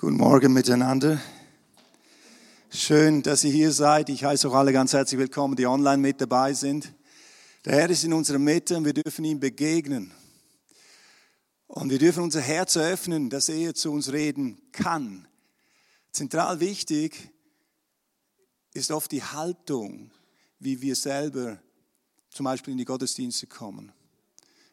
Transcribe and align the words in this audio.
Guten 0.00 0.16
Morgen 0.18 0.52
miteinander. 0.52 1.20
Schön, 2.70 3.20
dass 3.24 3.42
ihr 3.42 3.50
hier 3.50 3.72
seid. 3.72 4.08
Ich 4.10 4.22
heiße 4.22 4.48
auch 4.48 4.54
alle 4.54 4.72
ganz 4.72 4.92
herzlich 4.92 5.18
willkommen, 5.18 5.56
die 5.56 5.66
online 5.66 5.98
mit 5.98 6.20
dabei 6.20 6.52
sind. 6.54 6.94
Der 7.64 7.72
Herr 7.72 7.90
ist 7.90 8.04
in 8.04 8.12
unserer 8.12 8.38
Mitte 8.38 8.76
und 8.76 8.84
wir 8.84 8.92
dürfen 8.92 9.24
ihm 9.24 9.40
begegnen. 9.40 10.12
Und 11.66 11.90
wir 11.90 11.98
dürfen 11.98 12.22
unser 12.22 12.40
Herz 12.40 12.76
öffnen, 12.76 13.28
dass 13.28 13.48
er 13.48 13.74
zu 13.74 13.90
uns 13.90 14.12
reden 14.12 14.60
kann. 14.70 15.26
Zentral 16.12 16.60
wichtig 16.60 17.32
ist 18.74 18.92
oft 18.92 19.10
die 19.10 19.24
Haltung, 19.24 20.12
wie 20.60 20.80
wir 20.80 20.94
selber 20.94 21.58
zum 22.30 22.44
Beispiel 22.44 22.70
in 22.70 22.78
die 22.78 22.84
Gottesdienste 22.84 23.48
kommen. 23.48 23.90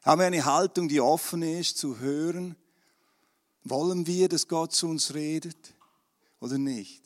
Haben 0.04 0.22
wir 0.22 0.28
eine 0.28 0.46
Haltung, 0.46 0.88
die 0.88 1.02
offen 1.02 1.42
ist, 1.42 1.80
zu 1.80 1.98
hören, 1.98 2.56
wollen 3.66 4.08
wir, 4.08 4.30
dass 4.30 4.48
Gott 4.48 4.74
zu 4.74 4.88
uns 4.88 5.14
redet 5.14 5.74
oder 6.40 6.58
nicht? 6.58 7.02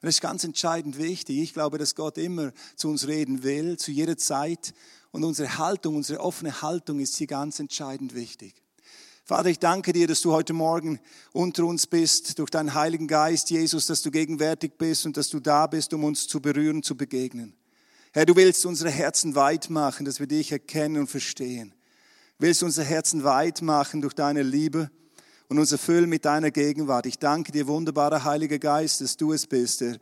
Und 0.00 0.06
das 0.06 0.16
ist 0.16 0.20
ganz 0.20 0.44
entscheidend 0.44 0.98
wichtig. 0.98 1.38
Ich 1.38 1.52
glaube, 1.52 1.78
dass 1.78 1.94
Gott 1.94 2.16
immer 2.16 2.52
zu 2.76 2.88
uns 2.88 3.06
reden 3.06 3.42
will, 3.42 3.76
zu 3.76 3.90
jeder 3.90 4.16
Zeit. 4.16 4.74
Und 5.10 5.24
unsere 5.24 5.58
Haltung, 5.58 5.96
unsere 5.96 6.20
offene 6.20 6.62
Haltung 6.62 7.00
ist 7.00 7.16
hier 7.16 7.26
ganz 7.26 7.58
entscheidend 7.58 8.14
wichtig. 8.14 8.54
Vater, 9.24 9.48
ich 9.48 9.58
danke 9.58 9.94
dir, 9.94 10.06
dass 10.06 10.20
du 10.20 10.32
heute 10.32 10.52
Morgen 10.52 11.00
unter 11.32 11.64
uns 11.64 11.86
bist, 11.86 12.38
durch 12.38 12.50
deinen 12.50 12.74
Heiligen 12.74 13.06
Geist, 13.06 13.48
Jesus, 13.48 13.86
dass 13.86 14.02
du 14.02 14.10
gegenwärtig 14.10 14.72
bist 14.76 15.06
und 15.06 15.16
dass 15.16 15.30
du 15.30 15.40
da 15.40 15.66
bist, 15.66 15.94
um 15.94 16.04
uns 16.04 16.28
zu 16.28 16.40
berühren, 16.40 16.82
zu 16.82 16.94
begegnen. 16.94 17.56
Herr, 18.12 18.26
du 18.26 18.36
willst 18.36 18.66
unsere 18.66 18.90
Herzen 18.90 19.34
weit 19.34 19.70
machen, 19.70 20.04
dass 20.04 20.20
wir 20.20 20.26
dich 20.26 20.52
erkennen 20.52 20.98
und 20.98 21.06
verstehen. 21.06 21.74
Du 22.38 22.44
willst 22.46 22.62
unsere 22.62 22.86
Herzen 22.86 23.24
weit 23.24 23.62
machen 23.62 24.02
durch 24.02 24.14
deine 24.14 24.42
Liebe 24.42 24.90
und 25.48 25.58
uns 25.58 25.72
erfüllen 25.72 26.08
mit 26.08 26.24
deiner 26.24 26.50
Gegenwart. 26.50 27.06
Ich 27.06 27.18
danke 27.18 27.52
dir, 27.52 27.66
wunderbarer 27.66 28.24
Heiliger 28.24 28.58
Geist, 28.58 29.00
dass 29.00 29.16
du 29.16 29.32
es 29.32 29.46
bist, 29.46 29.80
der 29.80 29.98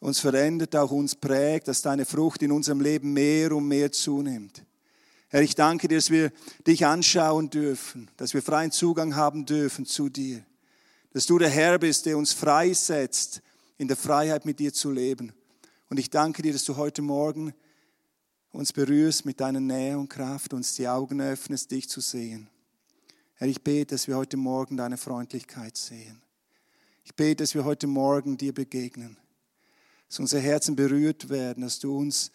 uns 0.00 0.18
verändert, 0.18 0.74
auch 0.74 0.90
uns 0.90 1.14
prägt, 1.14 1.68
dass 1.68 1.82
deine 1.82 2.04
Frucht 2.04 2.42
in 2.42 2.52
unserem 2.52 2.80
Leben 2.80 3.12
mehr 3.12 3.52
und 3.52 3.68
mehr 3.68 3.92
zunimmt. 3.92 4.64
Herr, 5.28 5.42
ich 5.42 5.54
danke 5.54 5.88
dir, 5.88 5.96
dass 5.96 6.10
wir 6.10 6.32
dich 6.66 6.84
anschauen 6.84 7.48
dürfen, 7.48 8.10
dass 8.16 8.34
wir 8.34 8.42
freien 8.42 8.70
Zugang 8.70 9.16
haben 9.16 9.46
dürfen 9.46 9.86
zu 9.86 10.08
dir, 10.08 10.44
dass 11.12 11.26
du 11.26 11.38
der 11.38 11.48
Herr 11.48 11.78
bist, 11.78 12.06
der 12.06 12.18
uns 12.18 12.32
freisetzt, 12.32 13.42
in 13.78 13.88
der 13.88 13.96
Freiheit 13.96 14.44
mit 14.44 14.58
dir 14.58 14.72
zu 14.72 14.90
leben. 14.90 15.32
Und 15.88 15.98
ich 15.98 16.10
danke 16.10 16.42
dir, 16.42 16.52
dass 16.52 16.64
du 16.64 16.76
heute 16.76 17.00
Morgen 17.00 17.54
uns 18.50 18.72
berührst 18.72 19.24
mit 19.24 19.40
deiner 19.40 19.60
Nähe 19.60 19.98
und 19.98 20.08
Kraft, 20.08 20.52
uns 20.52 20.74
die 20.74 20.88
Augen 20.88 21.20
öffnest, 21.20 21.70
dich 21.70 21.88
zu 21.88 22.00
sehen. 22.00 22.48
Herr, 23.42 23.48
ich 23.48 23.64
bete, 23.64 23.96
dass 23.96 24.06
wir 24.06 24.14
heute 24.14 24.36
Morgen 24.36 24.76
deine 24.76 24.96
Freundlichkeit 24.96 25.76
sehen. 25.76 26.22
Ich 27.02 27.16
bete, 27.16 27.42
dass 27.42 27.56
wir 27.56 27.64
heute 27.64 27.88
Morgen 27.88 28.36
dir 28.36 28.54
begegnen, 28.54 29.16
dass 30.08 30.20
unsere 30.20 30.40
Herzen 30.40 30.76
berührt 30.76 31.28
werden, 31.28 31.64
dass 31.64 31.80
du 31.80 31.98
uns 31.98 32.30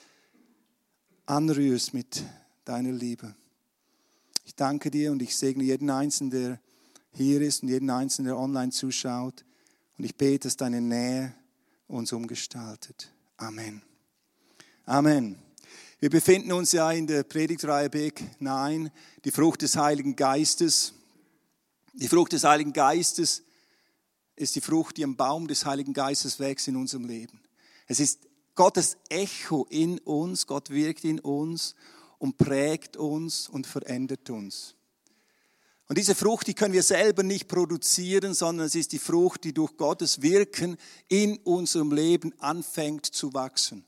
anrührst 1.25 1.93
mit 1.93 2.25
deiner 2.65 2.91
Liebe. 2.91 3.33
Ich 4.43 4.53
danke 4.55 4.91
dir 4.91 5.13
und 5.13 5.21
ich 5.21 5.33
segne 5.37 5.63
jeden 5.63 5.89
Einzelnen, 5.89 6.29
der 6.29 6.59
hier 7.13 7.39
ist 7.39 7.63
und 7.63 7.69
jeden 7.69 7.89
Einzelnen, 7.89 8.25
der 8.25 8.37
online 8.37 8.73
zuschaut. 8.73 9.45
Und 9.97 10.03
ich 10.03 10.17
bete, 10.17 10.49
dass 10.49 10.57
deine 10.57 10.81
Nähe 10.81 11.33
uns 11.87 12.11
umgestaltet. 12.11 13.13
Amen. 13.37 13.81
Amen. 14.83 15.37
Wir 16.01 16.09
befinden 16.09 16.51
uns 16.51 16.73
ja 16.73 16.91
in 16.91 17.07
der 17.07 17.23
Predigtreihe 17.23 17.89
Big 17.89 18.21
9, 18.41 18.91
die 19.23 19.31
Frucht 19.31 19.61
des 19.61 19.77
Heiligen 19.77 20.17
Geistes. 20.17 20.95
Die 21.97 22.07
Frucht 22.07 22.33
des 22.33 22.43
Heiligen 22.43 22.73
Geistes 22.73 23.41
ist 24.35 24.55
die 24.55 24.61
Frucht, 24.61 24.97
die 24.97 25.03
am 25.03 25.15
Baum 25.15 25.47
des 25.47 25.65
Heiligen 25.65 25.93
Geistes 25.93 26.39
wächst 26.39 26.67
in 26.67 26.75
unserem 26.75 27.05
Leben. 27.05 27.41
Es 27.87 27.99
ist 27.99 28.27
Gottes 28.53 28.97
Echo 29.09 29.65
in 29.69 29.97
uns, 29.99 30.45
Gott 30.45 30.69
wirkt 30.69 31.03
in 31.03 31.19
uns 31.19 31.73
und 32.19 32.37
prägt 32.37 32.97
uns 32.97 33.49
und 33.49 33.65
verändert 33.65 34.29
uns. 34.29 34.75
Und 35.87 35.97
diese 35.97 36.13
Frucht, 36.13 36.45
die 36.45 36.53
können 36.53 36.73
wir 36.73 36.83
selber 36.83 37.23
nicht 37.23 37.47
produzieren, 37.47 38.35
sondern 38.35 38.67
es 38.67 38.75
ist 38.75 38.91
die 38.91 38.99
Frucht, 38.99 39.43
die 39.43 39.53
durch 39.53 39.75
Gottes 39.75 40.21
Wirken 40.21 40.77
in 41.07 41.37
unserem 41.37 41.91
Leben 41.91 42.31
anfängt 42.39 43.07
zu 43.07 43.33
wachsen. 43.33 43.85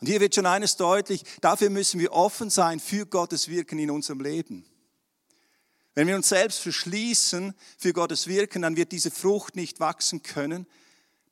Und 0.00 0.06
hier 0.06 0.20
wird 0.20 0.34
schon 0.34 0.46
eines 0.46 0.76
deutlich, 0.76 1.24
dafür 1.40 1.70
müssen 1.70 1.98
wir 1.98 2.12
offen 2.12 2.50
sein 2.50 2.78
für 2.78 3.06
Gottes 3.06 3.48
Wirken 3.48 3.78
in 3.78 3.90
unserem 3.90 4.20
Leben. 4.20 4.66
Wenn 5.94 6.06
wir 6.06 6.16
uns 6.16 6.28
selbst 6.28 6.60
verschließen 6.60 7.54
für 7.78 7.92
Gottes 7.92 8.26
Wirken, 8.26 8.62
dann 8.62 8.76
wird 8.76 8.92
diese 8.92 9.10
Frucht 9.10 9.56
nicht 9.56 9.80
wachsen 9.80 10.22
können. 10.22 10.66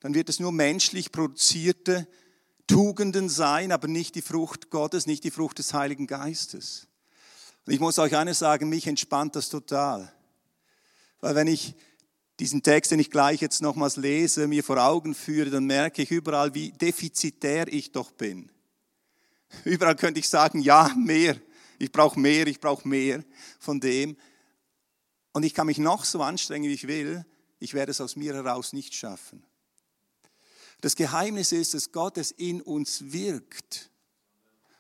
Dann 0.01 0.15
wird 0.15 0.29
es 0.29 0.41
nur 0.41 0.53
menschlich 0.53 1.13
produzierte 1.13 2.07
Tugenden 2.67 3.29
sein, 3.29 3.73
aber 3.73 3.89
nicht 3.89 4.15
die 4.15 4.23
Frucht 4.23 4.71
Gottes, 4.71 5.07
nicht 5.07 5.25
die 5.25 5.31
Frucht 5.31 5.59
des 5.59 5.73
Heiligen 5.75 6.07
Geistes. 6.07 6.87
Und 7.67 7.73
ich 7.73 7.81
muss 7.81 7.99
euch 7.99 8.17
eines 8.17 8.39
sagen, 8.39 8.69
mich 8.69 8.87
entspannt 8.87 9.37
das 9.37 9.49
total. 9.49 10.13
Weil 11.21 11.35
wenn 11.35 11.47
ich 11.47 11.75
diesen 12.39 12.63
Text, 12.63 12.91
den 12.93 13.01
ich 13.01 13.11
gleich 13.11 13.41
jetzt 13.41 13.63
nochmals 13.63 13.97
lese, 13.97 14.47
mir 14.47 14.63
vor 14.63 14.79
Augen 14.79 15.15
führe, 15.15 15.51
dann 15.51 15.65
merke 15.65 16.03
ich 16.03 16.11
überall, 16.11 16.55
wie 16.55 16.71
defizitär 16.71 17.67
ich 17.73 17.91
doch 17.93 18.13
bin. 18.13 18.51
Überall 19.65 19.97
könnte 19.97 20.21
ich 20.21 20.29
sagen, 20.29 20.61
ja, 20.61 20.93
mehr. 20.97 21.37
Ich 21.79 21.91
brauche 21.91 22.19
mehr, 22.19 22.47
ich 22.47 22.61
brauche 22.61 22.87
mehr 22.87 23.25
von 23.59 23.81
dem. 23.81 24.17
Und 25.33 25.43
ich 25.45 25.55
kann 25.55 25.67
mich 25.67 25.79
noch 25.79 26.05
so 26.05 26.23
anstrengen, 26.23 26.69
wie 26.69 26.75
ich 26.75 26.87
will, 26.87 27.25
ich 27.59 27.75
werde 27.75 27.91
es 27.91 28.01
aus 28.01 28.17
mir 28.17 28.35
heraus 28.35 28.73
nicht 28.73 28.95
schaffen. 28.95 29.45
Das 30.81 30.95
Geheimnis 30.95 31.53
ist, 31.53 31.75
dass 31.75 31.91
Gott 31.91 32.19
es 32.19 32.31
in 32.31 32.63
uns 32.63 33.13
wirkt. 33.13 33.91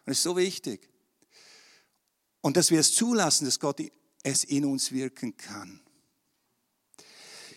Und 0.04 0.10
das 0.10 0.18
ist 0.18 0.22
so 0.22 0.36
wichtig. 0.36 0.88
Und 2.40 2.56
dass 2.56 2.70
wir 2.70 2.78
es 2.78 2.94
zulassen, 2.94 3.46
dass 3.46 3.58
Gott 3.58 3.80
es 4.22 4.44
in 4.44 4.64
uns 4.64 4.92
wirken 4.92 5.36
kann. 5.36 5.80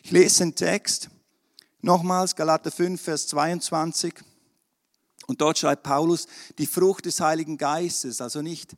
Ich 0.04 0.12
lese 0.12 0.40
den 0.40 0.56
Text 0.56 1.10
nochmals, 1.82 2.36
Galater 2.36 2.72
5, 2.72 3.00
Vers 3.00 3.28
22. 3.28 4.16
Und 5.28 5.40
dort 5.40 5.60
schreibt 5.60 5.84
Paulus, 5.84 6.26
die 6.58 6.66
Frucht 6.66 7.06
des 7.06 7.20
Heiligen 7.20 7.58
Geistes, 7.58 8.22
also 8.22 8.42
nicht 8.42 8.76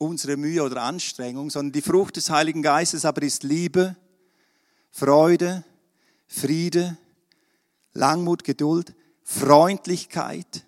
unsere 0.00 0.38
Mühe 0.38 0.62
oder 0.62 0.82
Anstrengung, 0.82 1.50
sondern 1.50 1.72
die 1.72 1.82
Frucht 1.82 2.16
des 2.16 2.30
Heiligen 2.30 2.62
Geistes 2.62 3.04
aber 3.04 3.22
ist 3.22 3.42
Liebe, 3.42 3.96
Freude, 4.90 5.62
Friede, 6.26 6.96
Langmut, 7.92 8.42
Geduld, 8.42 8.94
Freundlichkeit, 9.22 10.64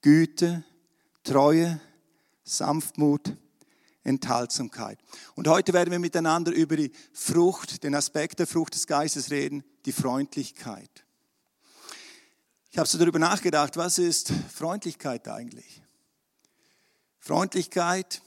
Güte, 0.00 0.64
Treue, 1.24 1.80
Sanftmut, 2.44 3.36
Enthaltsamkeit. 4.04 4.98
Und 5.34 5.48
heute 5.48 5.72
werden 5.72 5.90
wir 5.90 5.98
miteinander 5.98 6.52
über 6.52 6.76
die 6.76 6.92
Frucht, 7.12 7.82
den 7.82 7.96
Aspekt 7.96 8.38
der 8.38 8.46
Frucht 8.46 8.74
des 8.74 8.86
Geistes 8.86 9.32
reden, 9.32 9.64
die 9.86 9.92
Freundlichkeit. 9.92 11.04
Ich 12.70 12.78
habe 12.78 12.88
so 12.88 12.96
darüber 12.96 13.18
nachgedacht, 13.18 13.76
was 13.76 13.98
ist 13.98 14.32
Freundlichkeit 14.54 15.26
eigentlich? 15.26 15.82
Freundlichkeit 17.18 18.22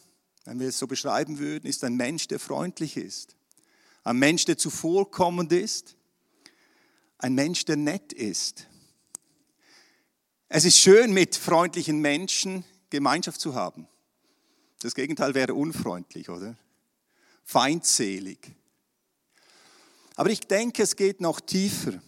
wenn 0.46 0.60
wir 0.60 0.70
es 0.70 0.78
so 0.78 0.88
beschreiben 0.88 1.40
würden, 1.40 1.68
ist 1.68 1.84
ein 1.84 1.96
Mensch, 1.96 2.28
der 2.28 2.40
freundlich 2.40 2.98
ist. 2.98 3.36
Ein 4.04 4.18
Mensch, 4.18 4.46
der 4.46 4.58
zuvorkommend 4.58 5.52
ist. 5.52 5.98
Ein 7.18 7.34
Mensch, 7.34 7.66
der 7.66 7.76
nett 7.76 8.14
ist. 8.14 8.68
Es 10.48 10.64
ist 10.64 10.78
schön, 10.78 11.12
mit 11.12 11.36
freundlichen 11.36 12.00
Menschen 12.00 12.64
Gemeinschaft 12.92 13.42
zu 13.42 13.56
haben. 13.56 13.88
Das 14.80 14.94
Gegenteil 14.94 15.34
wäre 15.34 15.56
unfreundlich, 15.56 16.30
oder? 16.30 16.56
Feindselig. 17.44 18.56
Aber 20.16 20.30
ich 20.30 20.42
denke, 20.42 20.84
es 20.84 20.96
geht 20.96 21.20
noch 21.22 21.40
tiefer. 21.40 22.00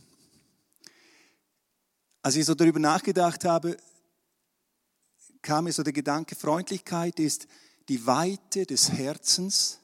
Als 2.22 2.36
ich 2.36 2.46
so 2.46 2.54
darüber 2.54 2.80
nachgedacht 2.80 3.46
habe, 3.46 3.78
kam 5.42 5.64
mir 5.64 5.74
so 5.74 5.82
der 5.82 5.94
Gedanke, 5.94 6.36
Freundlichkeit 6.36 7.20
ist 7.20 7.48
die 7.90 8.06
Weite 8.06 8.66
des 8.66 8.92
Herzens, 8.92 9.80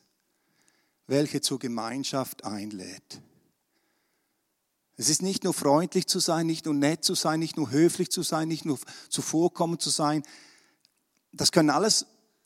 welche 1.08 1.42
zur 1.42 1.60
Gemeinschaft 1.60 2.44
einlädt. 2.44 3.22
Es 4.96 5.10
ist 5.10 5.22
nicht 5.22 5.44
nur 5.44 5.54
freundlich 5.54 6.08
zu 6.08 6.20
sein, 6.20 6.46
nicht 6.46 6.66
nur 6.66 6.74
nett 6.74 7.04
zu 7.04 7.16
sein, 7.16 7.40
nicht 7.40 7.58
nur 7.58 7.72
höflich 7.72 8.12
zu 8.12 8.22
sein, 8.22 8.48
nicht 8.48 8.66
nur 8.66 8.78
zuvorkommend 9.10 9.82
zu 9.82 9.90
sein. 9.90 10.24
Das 11.32 11.52
können 11.52 11.72
alles, 11.72 12.06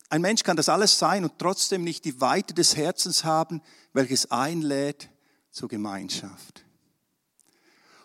ein 0.10 0.22
Mensch 0.22 0.44
kann 0.44 0.56
das 0.56 0.70
alles 0.70 0.98
sein 0.98 1.24
und 1.24 1.34
trotzdem 1.40 1.84
nicht 1.84 2.06
die 2.06 2.22
Weite 2.22 2.54
des 2.54 2.78
Herzens 2.78 3.26
haben, 3.26 3.62
welches 3.94 4.32
einlädt 4.32 5.10
zur 5.52 5.68
Gemeinschaft. 5.68 6.64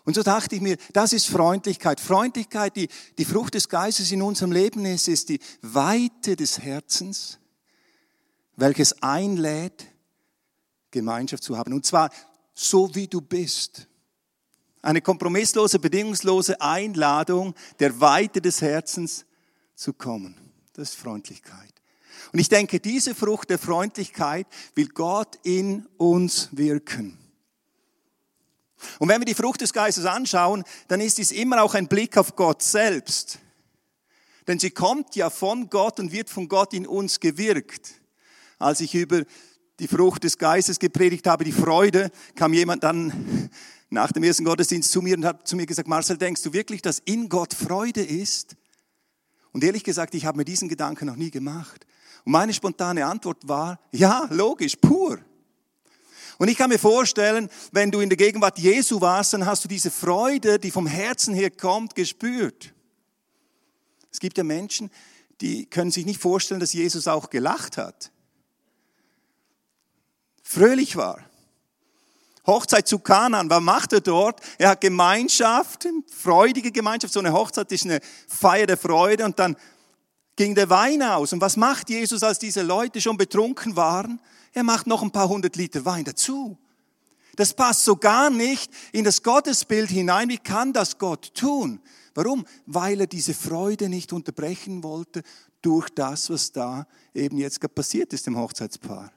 Und 0.05 0.15
so 0.15 0.23
dachte 0.23 0.55
ich 0.55 0.61
mir, 0.61 0.77
das 0.91 1.13
ist 1.13 1.27
Freundlichkeit. 1.27 2.01
Freundlichkeit, 2.01 2.75
die, 2.75 2.89
die 3.17 3.23
Frucht 3.23 3.53
des 3.53 3.69
Geistes 3.69 4.11
in 4.11 4.21
unserem 4.21 4.51
Leben 4.51 4.85
ist, 4.85 5.07
ist 5.07 5.29
die 5.29 5.39
Weite 5.61 6.35
des 6.35 6.59
Herzens, 6.59 7.39
welches 8.55 9.01
einlädt, 9.01 9.85
Gemeinschaft 10.91 11.43
zu 11.43 11.57
haben. 11.57 11.73
Und 11.73 11.85
zwar 11.85 12.09
so 12.53 12.93
wie 12.95 13.07
du 13.07 13.21
bist. 13.21 13.87
Eine 14.81 15.01
kompromisslose, 15.01 15.79
bedingungslose 15.79 16.59
Einladung 16.61 17.55
der 17.79 17.99
Weite 17.99 18.41
des 18.41 18.61
Herzens 18.61 19.25
zu 19.75 19.93
kommen. 19.93 20.35
Das 20.73 20.89
ist 20.89 20.99
Freundlichkeit. 20.99 21.73
Und 22.31 22.39
ich 22.39 22.49
denke, 22.49 22.79
diese 22.79 23.15
Frucht 23.15 23.49
der 23.49 23.59
Freundlichkeit 23.59 24.47
will 24.75 24.87
Gott 24.89 25.39
in 25.43 25.85
uns 25.97 26.49
wirken. 26.51 27.17
Und 28.99 29.07
wenn 29.07 29.21
wir 29.21 29.25
die 29.25 29.35
Frucht 29.35 29.61
des 29.61 29.71
Geistes 29.71 30.05
anschauen, 30.05 30.63
dann 30.87 30.99
ist 30.99 31.17
dies 31.17 31.31
immer 31.31 31.63
auch 31.63 31.73
ein 31.73 31.87
Blick 31.87 32.17
auf 32.17 32.35
Gott 32.35 32.61
selbst. 32.61 33.39
Denn 34.47 34.59
sie 34.59 34.71
kommt 34.71 35.15
ja 35.15 35.29
von 35.29 35.69
Gott 35.69 35.99
und 35.99 36.11
wird 36.11 36.29
von 36.29 36.49
Gott 36.49 36.73
in 36.73 36.85
uns 36.85 37.19
gewirkt. 37.19 37.93
Als 38.63 38.79
ich 38.79 38.95
über 38.95 39.23
die 39.79 39.87
Frucht 39.87 40.23
des 40.23 40.37
Geistes 40.37 40.79
gepredigt 40.79 41.27
habe, 41.27 41.43
die 41.43 41.51
Freude, 41.51 42.11
kam 42.35 42.53
jemand 42.53 42.83
dann 42.83 43.49
nach 43.89 44.11
dem 44.11 44.23
ersten 44.23 44.45
Gottesdienst 44.45 44.91
zu 44.91 45.01
mir 45.01 45.17
und 45.17 45.25
hat 45.25 45.47
zu 45.47 45.55
mir 45.55 45.65
gesagt, 45.65 45.87
Marcel, 45.87 46.17
denkst 46.17 46.41
du 46.43 46.53
wirklich, 46.53 46.81
dass 46.81 46.99
in 46.99 47.27
Gott 47.27 47.53
Freude 47.53 48.01
ist? 48.01 48.55
Und 49.51 49.63
ehrlich 49.63 49.83
gesagt, 49.83 50.15
ich 50.15 50.25
habe 50.25 50.37
mir 50.37 50.45
diesen 50.45 50.69
Gedanken 50.69 51.05
noch 51.05 51.17
nie 51.17 51.29
gemacht. 51.29 51.85
Und 52.23 52.31
meine 52.31 52.53
spontane 52.53 53.05
Antwort 53.05 53.47
war, 53.47 53.79
ja, 53.91 54.27
logisch, 54.31 54.77
pur. 54.77 55.19
Und 56.37 56.47
ich 56.47 56.57
kann 56.57 56.69
mir 56.69 56.79
vorstellen, 56.79 57.49
wenn 57.71 57.91
du 57.91 57.99
in 57.99 58.09
der 58.09 58.17
Gegenwart 58.17 58.57
Jesu 58.57 59.01
warst, 59.01 59.33
dann 59.33 59.45
hast 59.45 59.65
du 59.65 59.67
diese 59.67 59.91
Freude, 59.91 60.57
die 60.57 60.71
vom 60.71 60.87
Herzen 60.87 61.33
her 61.33 61.51
kommt, 61.51 61.95
gespürt. 61.95 62.73
Es 64.09 64.19
gibt 64.19 64.37
ja 64.37 64.43
Menschen, 64.45 64.89
die 65.41 65.65
können 65.65 65.91
sich 65.91 66.05
nicht 66.05 66.21
vorstellen, 66.21 66.61
dass 66.61 66.71
Jesus 66.71 67.07
auch 67.09 67.29
gelacht 67.29 67.77
hat. 67.77 68.12
Fröhlich 70.53 70.95
war. 70.95 71.19
Hochzeit 72.45 72.87
zu 72.87 72.99
Kanan, 72.99 73.49
was 73.49 73.61
macht 73.61 73.93
er 73.93 74.01
dort? 74.01 74.39
Er 74.59 74.69
hat 74.69 74.81
Gemeinschaft, 74.81 75.87
freudige 76.15 76.71
Gemeinschaft. 76.71 77.11
So 77.11 77.21
eine 77.21 77.33
Hochzeit 77.33 77.71
ist 77.71 77.85
eine 77.85 78.01
Feier 78.27 78.67
der 78.67 78.77
Freude 78.77 79.25
und 79.25 79.39
dann 79.39 79.55
ging 80.35 80.53
der 80.53 80.69
Wein 80.69 81.01
aus. 81.01 81.33
Und 81.33 81.41
was 81.41 81.57
macht 81.57 81.89
Jesus, 81.89 82.21
als 82.21 82.37
diese 82.37 82.61
Leute 82.61 83.01
schon 83.01 83.17
betrunken 83.17 83.75
waren? 83.75 84.21
Er 84.51 84.61
macht 84.61 84.85
noch 84.85 85.01
ein 85.01 85.09
paar 85.09 85.27
hundert 85.27 85.55
Liter 85.55 85.85
Wein 85.85 86.03
dazu. 86.03 86.55
Das 87.35 87.55
passt 87.55 87.83
so 87.83 87.95
gar 87.95 88.29
nicht 88.29 88.71
in 88.91 89.05
das 89.05 89.23
Gottesbild 89.23 89.89
hinein. 89.89 90.29
Wie 90.29 90.37
kann 90.37 90.71
das 90.71 90.99
Gott 90.99 91.33
tun? 91.33 91.81
Warum? 92.13 92.45
Weil 92.67 93.01
er 93.01 93.07
diese 93.07 93.33
Freude 93.33 93.89
nicht 93.89 94.13
unterbrechen 94.13 94.83
wollte 94.83 95.23
durch 95.63 95.89
das, 95.89 96.29
was 96.29 96.51
da 96.51 96.85
eben 97.15 97.39
jetzt 97.39 97.59
passiert 97.73 98.13
ist 98.13 98.27
im 98.27 98.37
Hochzeitspaar. 98.37 99.11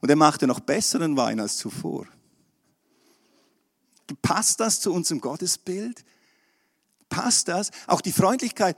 Und 0.00 0.10
er 0.10 0.16
machte 0.16 0.46
noch 0.46 0.60
besseren 0.60 1.16
Wein 1.16 1.40
als 1.40 1.56
zuvor. 1.56 2.06
Passt 4.22 4.60
das 4.60 4.80
zu 4.80 4.92
unserem 4.92 5.20
Gottesbild? 5.20 6.04
Passt 7.08 7.48
das? 7.48 7.70
Auch 7.86 8.00
die 8.00 8.12
Freundlichkeit, 8.12 8.76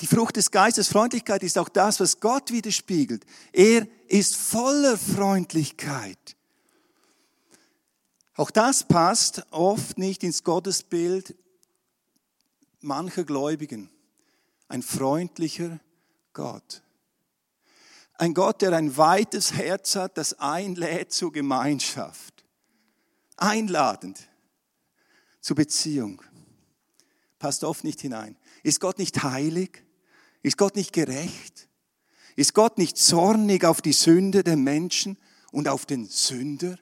die 0.00 0.06
Frucht 0.06 0.36
des 0.36 0.50
Geistes, 0.50 0.88
Freundlichkeit 0.88 1.42
ist 1.42 1.58
auch 1.58 1.68
das, 1.68 2.00
was 2.00 2.20
Gott 2.20 2.52
widerspiegelt. 2.52 3.24
Er 3.52 3.86
ist 4.08 4.36
voller 4.36 4.98
Freundlichkeit. 4.98 6.36
Auch 8.34 8.50
das 8.50 8.86
passt 8.86 9.42
oft 9.50 9.96
nicht 9.96 10.22
ins 10.22 10.44
Gottesbild 10.44 11.34
mancher 12.80 13.24
Gläubigen. 13.24 13.88
Ein 14.68 14.82
freundlicher 14.82 15.80
Gott. 16.34 16.82
Ein 18.18 18.34
Gott, 18.34 18.62
der 18.62 18.72
ein 18.72 18.96
weites 18.96 19.52
Herz 19.52 19.94
hat, 19.96 20.16
das 20.16 20.38
einlädt 20.38 21.12
zur 21.12 21.32
Gemeinschaft. 21.32 22.44
Einladend 23.36 24.28
zur 25.40 25.56
Beziehung. 25.56 26.22
Passt 27.38 27.62
oft 27.64 27.84
nicht 27.84 28.00
hinein. 28.00 28.36
Ist 28.62 28.80
Gott 28.80 28.98
nicht 28.98 29.22
heilig? 29.22 29.84
Ist 30.42 30.56
Gott 30.56 30.76
nicht 30.76 30.92
gerecht? 30.92 31.68
Ist 32.36 32.54
Gott 32.54 32.78
nicht 32.78 32.96
zornig 32.96 33.64
auf 33.64 33.82
die 33.82 33.92
Sünde 33.92 34.42
der 34.42 34.56
Menschen 34.56 35.18
und 35.52 35.68
auf 35.68 35.86
den 35.86 36.06
Sünder? 36.06 36.78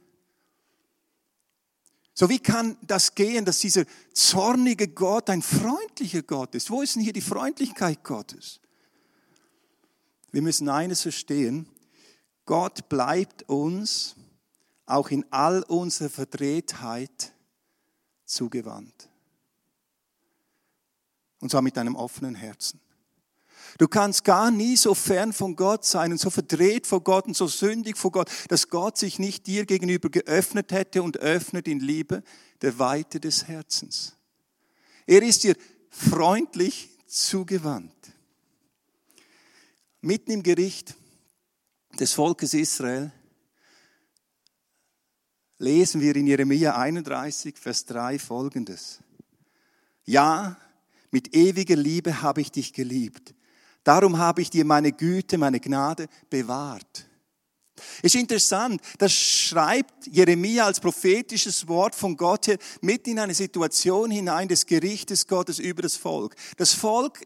So 2.15 2.29
wie 2.29 2.39
kann 2.39 2.77
das 2.83 3.15
gehen, 3.17 3.45
dass 3.45 3.59
dieser 3.59 3.85
zornige 4.13 4.87
Gott 4.89 5.29
ein 5.31 5.43
freundlicher 5.43 6.23
Gott 6.23 6.55
ist? 6.55 6.71
Wo 6.71 6.83
ist 6.83 6.95
denn 6.95 7.03
hier 7.03 7.13
die 7.13 7.21
Freundlichkeit 7.21 8.05
Gottes? 8.05 8.61
Wir 10.35 10.43
müssen 10.43 10.69
eines 10.69 11.03
verstehen. 11.03 11.69
Gott 12.45 12.89
bleibt 12.89 13.49
uns 13.49 14.17
auch 14.85 15.11
in 15.11 15.25
all 15.31 15.63
unserer 15.63 16.11
Verdrehtheit 16.11 17.33
zugewandt. 18.25 19.09
Und 21.39 21.53
zwar 21.53 21.63
mit 21.63 21.79
einem 21.79 21.95
offenen 21.95 22.35
Herzen. 22.35 22.81
Du 23.79 23.87
kannst 23.87 24.25
gar 24.25 24.51
nie 24.51 24.77
so 24.77 24.97
fern 24.97 25.33
von 25.33 25.55
Gott 25.55 25.85
sein 25.85 26.11
und 26.11 26.19
so 26.19 26.31
verdreht 26.31 26.89
vor 26.89 27.05
Gott 27.05 27.27
und 27.27 27.37
so 27.37 27.47
sündig 27.47 27.97
vor 27.97 28.11
Gott, 28.11 28.29
dass 28.49 28.69
Gott 28.71 28.99
sich 28.99 29.21
nicht 29.21 29.47
dir 29.47 29.65
gegenüber 29.67 30.11
geöffnet 30.11 30.73
hätte 30.73 31.05
und 31.05 31.19
öffnet 31.19 31.69
in 31.69 31.79
Liebe 31.79 32.25
der 32.61 32.81
Weite 32.81 33.21
des 33.21 33.47
Herzens. 33.47 34.17
Er 35.07 35.23
ist 35.23 35.45
dir 35.45 35.55
freundlich 35.91 36.91
zugewandt. 37.07 38.14
Mitten 40.05 40.33
im 40.33 40.43
Gericht 40.43 40.95
des 41.99 42.13
Volkes 42.13 42.55
Israel 42.55 43.11
lesen 45.59 46.01
wir 46.01 46.15
in 46.15 46.27
Jeremia 46.27 46.77
31, 46.77 47.57
Vers 47.57 47.87
3 47.87 48.19
folgendes. 48.19 49.01
Ja, 50.05 50.57
mit 51.11 51.35
ewiger 51.35 51.77
Liebe 51.77 52.21
habe 52.21 52.41
ich 52.43 52.53
dich 52.53 52.73
geliebt 52.73 53.35
Darum 53.85 54.17
habe 54.17 54.41
ich 54.41 54.49
dir 54.49 54.65
meine 54.65 54.93
Güte, 54.93 55.37
meine 55.37 55.61
Gnade 55.61 56.09
bewahrt. 56.31 57.07
Ist 58.03 58.15
interessant, 58.15 58.81
das 58.99 59.13
schreibt 59.13 60.07
Jeremia 60.07 60.65
als 60.65 60.81
prophetisches 60.81 61.69
Wort 61.69 61.95
von 61.95 62.17
Gott 62.17 62.47
her 62.47 62.57
mit 62.81 63.07
in 63.07 63.19
eine 63.19 63.35
Situation 63.35 64.11
hinein 64.11 64.49
des 64.49 64.65
Gerichtes 64.65 65.27
Gottes 65.27 65.59
über 65.59 65.83
das 65.83 65.97
Volk. 65.97 66.35
Das 66.57 66.73
Volk 66.73 67.21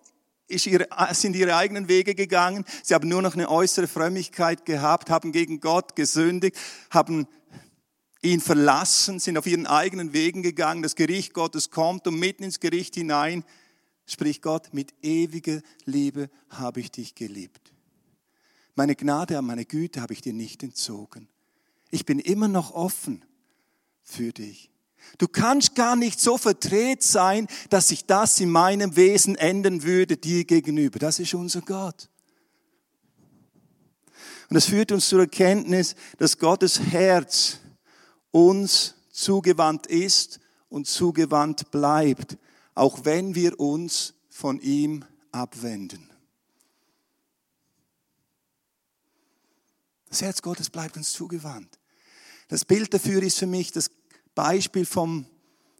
ihre, 0.48 0.88
sind 1.12 1.36
ihre 1.36 1.56
eigenen 1.56 1.88
Wege 1.88 2.14
gegangen. 2.14 2.64
Sie 2.82 2.94
haben 2.94 3.08
nur 3.08 3.22
noch 3.22 3.34
eine 3.34 3.50
äußere 3.50 3.86
Frömmigkeit 3.86 4.64
gehabt, 4.64 5.10
haben 5.10 5.32
gegen 5.32 5.60
Gott 5.60 5.94
gesündigt, 5.94 6.56
haben 6.90 7.26
ihn 8.22 8.40
verlassen, 8.40 9.20
sind 9.20 9.38
auf 9.38 9.46
ihren 9.46 9.66
eigenen 9.66 10.12
Wegen 10.12 10.42
gegangen. 10.42 10.82
Das 10.82 10.96
Gericht 10.96 11.34
Gottes 11.34 11.70
kommt 11.70 12.06
und 12.06 12.18
mitten 12.18 12.42
ins 12.42 12.60
Gericht 12.60 12.94
hinein 12.94 13.44
spricht 14.06 14.42
Gott, 14.42 14.72
mit 14.72 14.94
ewiger 15.02 15.60
Liebe 15.84 16.30
habe 16.48 16.80
ich 16.80 16.90
dich 16.90 17.14
geliebt. 17.14 17.72
Meine 18.74 18.96
Gnade, 18.96 19.40
meine 19.42 19.64
Güte 19.64 20.00
habe 20.00 20.14
ich 20.14 20.22
dir 20.22 20.32
nicht 20.32 20.62
entzogen. 20.62 21.28
Ich 21.90 22.06
bin 22.06 22.18
immer 22.18 22.48
noch 22.48 22.72
offen 22.72 23.24
für 24.02 24.32
dich. 24.32 24.70
Du 25.18 25.28
kannst 25.28 25.74
gar 25.74 25.96
nicht 25.96 26.20
so 26.20 26.38
verdreht 26.38 27.02
sein, 27.02 27.48
dass 27.70 27.88
sich 27.88 28.06
das 28.06 28.38
in 28.40 28.50
meinem 28.50 28.96
Wesen 28.96 29.36
ändern 29.36 29.82
würde 29.82 30.16
dir 30.16 30.44
gegenüber. 30.44 30.98
Das 30.98 31.18
ist 31.18 31.34
unser 31.34 31.60
Gott. 31.62 32.08
Und 34.50 34.54
das 34.54 34.66
führt 34.66 34.92
uns 34.92 35.08
zur 35.08 35.20
Erkenntnis, 35.20 35.94
dass 36.18 36.38
Gottes 36.38 36.80
Herz 36.80 37.58
uns 38.30 38.94
zugewandt 39.10 39.86
ist 39.86 40.40
und 40.68 40.86
zugewandt 40.86 41.70
bleibt 41.70 42.36
auch 42.78 43.04
wenn 43.04 43.34
wir 43.34 43.58
uns 43.58 44.14
von 44.30 44.60
ihm 44.60 45.04
abwenden. 45.32 46.08
Das 50.08 50.22
Herz 50.22 50.40
Gottes 50.40 50.70
bleibt 50.70 50.96
uns 50.96 51.12
zugewandt. 51.12 51.78
Das 52.46 52.64
Bild 52.64 52.94
dafür 52.94 53.22
ist 53.22 53.38
für 53.38 53.46
mich 53.46 53.72
das 53.72 53.90
Beispiel 54.38 54.87
vom 54.87 55.26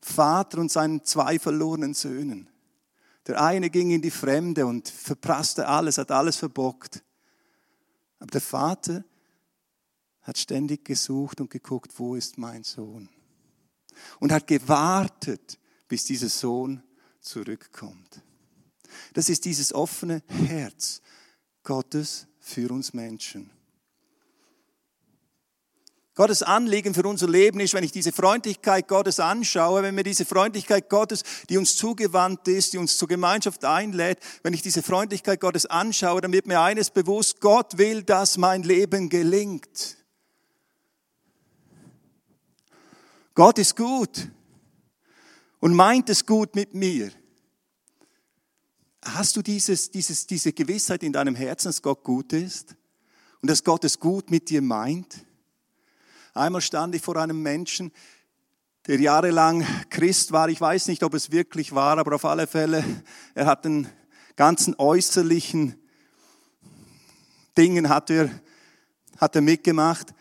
Vater 0.03 0.59
und 0.59 0.73
seinen 0.73 1.05
zwei 1.05 1.39
verlorenen 1.39 1.95
Söhnen. 1.95 2.51
Der 3.29 3.41
eine 3.41 3.71
ging 3.71 3.93
in 3.93 4.03
die 4.03 4.11
Fremde 4.11 4.67
und 4.67 4.89
verprasste 4.89 5.69
alles, 5.69 5.97
hat 5.97 6.11
alles 6.11 6.39
verbockt. 6.39 7.05
Aber 8.19 8.33
der 8.33 8.41
Vater 8.41 9.05
hat 10.23 10.39
ständig 10.39 10.85
gesucht 10.85 11.41
und 11.41 11.51
geguckt, 11.51 11.93
wo 12.01 12.17
ist 12.17 12.37
mein 12.37 12.65
Sohn? 12.65 13.09
Und 14.19 14.33
hat 14.33 14.49
gewartet, 14.49 15.61
bis 15.87 16.05
dieser 16.07 16.29
Sohn 16.29 16.83
zurückkommt. 17.21 18.23
Das 19.15 19.29
ist 19.29 19.45
dieses 19.45 19.73
offene 19.73 20.21
Herz 20.27 21.01
Gottes 21.63 22.27
für 22.41 22.73
uns 22.73 22.93
Menschen. 22.93 23.53
Gottes 26.19 26.43
Anliegen 26.43 26.95
für 26.95 27.07
unser 27.07 27.29
Leben 27.29 27.61
ist, 27.61 27.75
wenn 27.75 27.85
ich 27.85 27.93
diese 27.93 28.11
Freundlichkeit 28.11 28.89
Gottes 28.89 29.21
anschaue, 29.21 29.85
wenn 29.85 29.95
mir 29.95 30.03
diese 30.03 30.25
Freundlichkeit 30.25 30.91
Gottes, 30.91 31.23
die 31.49 31.57
uns 31.57 31.77
zugewandt 31.77 32.49
ist, 32.49 32.73
die 32.73 32.79
uns 32.79 32.99
zur 32.99 33.07
Gemeinschaft 33.07 33.65
einlädt, 33.65 34.19
wenn 34.43 34.53
ich 34.53 34.61
diese 34.61 34.83
Freundlichkeit 34.83 35.39
Gottes 35.39 35.65
anschaue, 35.67 36.21
dann 36.21 36.33
wird 36.33 36.49
mir 36.49 36.61
eines 36.61 36.91
bewusst, 36.91 37.41
Gott 37.41 37.79
will, 37.79 38.03
dass 38.03 38.37
mein 38.37 38.65
Leben 38.65 39.09
gelingt. 39.09 39.97
Gott 43.37 43.61
ist 43.61 43.77
gut 43.77 44.29
und 45.61 45.73
meint 45.73 46.11
es 46.11 46.27
gut 46.27 46.57
mit 46.57 46.75
mir. 46.75 47.13
Hast 49.05 49.37
du 49.37 49.43
dieses, 49.43 49.93
dieses, 49.93 50.27
diese 50.27 50.53
Gewissheit 50.53 51.05
in 51.05 51.13
deinem 51.13 51.37
Herzen, 51.37 51.69
dass 51.69 51.81
Gott 51.81 52.03
gut 52.03 52.33
ist 52.33 52.75
und 53.41 53.49
dass 53.49 53.63
Gott 53.63 53.85
es 53.85 54.01
gut 54.01 54.33
mit 54.33 54.51
dir 54.51 54.63
meint? 54.63 55.28
Einmal 56.35 56.61
stand 56.61 56.95
ich 56.95 57.03
vor 57.03 57.17
einem 57.17 57.43
Menschen, 57.43 57.93
der 58.87 59.01
jahrelang 59.01 59.67
Christ 59.91 60.33
war. 60.33 60.49
Ich 60.49 60.61
weiß 60.61 60.89
nicht, 60.89 61.03
ob 61.03 61.15
es 61.15 61.31
wirklich 61.31 61.75
war, 61.75 61.99
aber 61.99 62.15
auf 62.15 62.25
alle 62.25 62.47
Fälle, 62.47 62.85
er 63.35 63.47
hat 63.47 63.65
den 63.65 63.89
ganzen 64.37 64.75
äußerlichen 64.79 65.75
Dingen 67.57 67.89
hat 67.89 68.09
er, 68.09 68.31
hat 69.19 69.35
er 69.35 69.43
mitgemacht. 69.43 70.15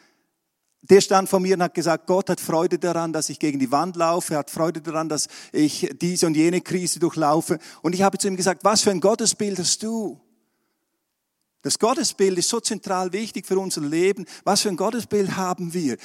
Der 0.82 1.02
stand 1.02 1.30
vor 1.30 1.40
mir 1.40 1.56
und 1.56 1.62
hat 1.62 1.74
gesagt, 1.74 2.08
Gott 2.08 2.30
hat 2.30 2.42
Freude 2.42 2.80
daran, 2.80 3.14
dass 3.14 3.30
ich 3.30 3.40
gegen 3.40 3.60
die 3.60 3.72
Wand 3.72 3.96
laufe, 3.96 4.34
er 4.34 4.40
hat 4.40 4.50
Freude 4.50 4.82
daran, 4.82 5.08
dass 5.08 5.28
ich 5.52 5.90
diese 6.02 6.26
und 6.26 6.36
jene 6.36 6.62
Krise 6.62 7.00
durchlaufe. 7.00 7.60
Und 7.82 7.94
ich 7.94 8.02
habe 8.02 8.18
zu 8.18 8.28
ihm 8.28 8.38
gesagt, 8.38 8.64
was 8.64 8.82
für 8.82 8.92
ein 8.92 9.02
Gottesbild 9.02 9.60
hast 9.60 9.84
du? 9.84 10.20
Das 11.62 11.80
Gottesbild 11.80 12.38
ist 12.38 12.50
so 12.50 12.60
zentral 12.60 13.12
wichtig 13.14 13.46
für 13.46 13.60
unser 13.60 13.82
Leben. 13.82 14.26
Was 14.44 14.62
für 14.62 14.70
ein 14.70 14.78
Gottesbild 14.78 15.36
haben 15.36 15.74
wir? 15.74 15.98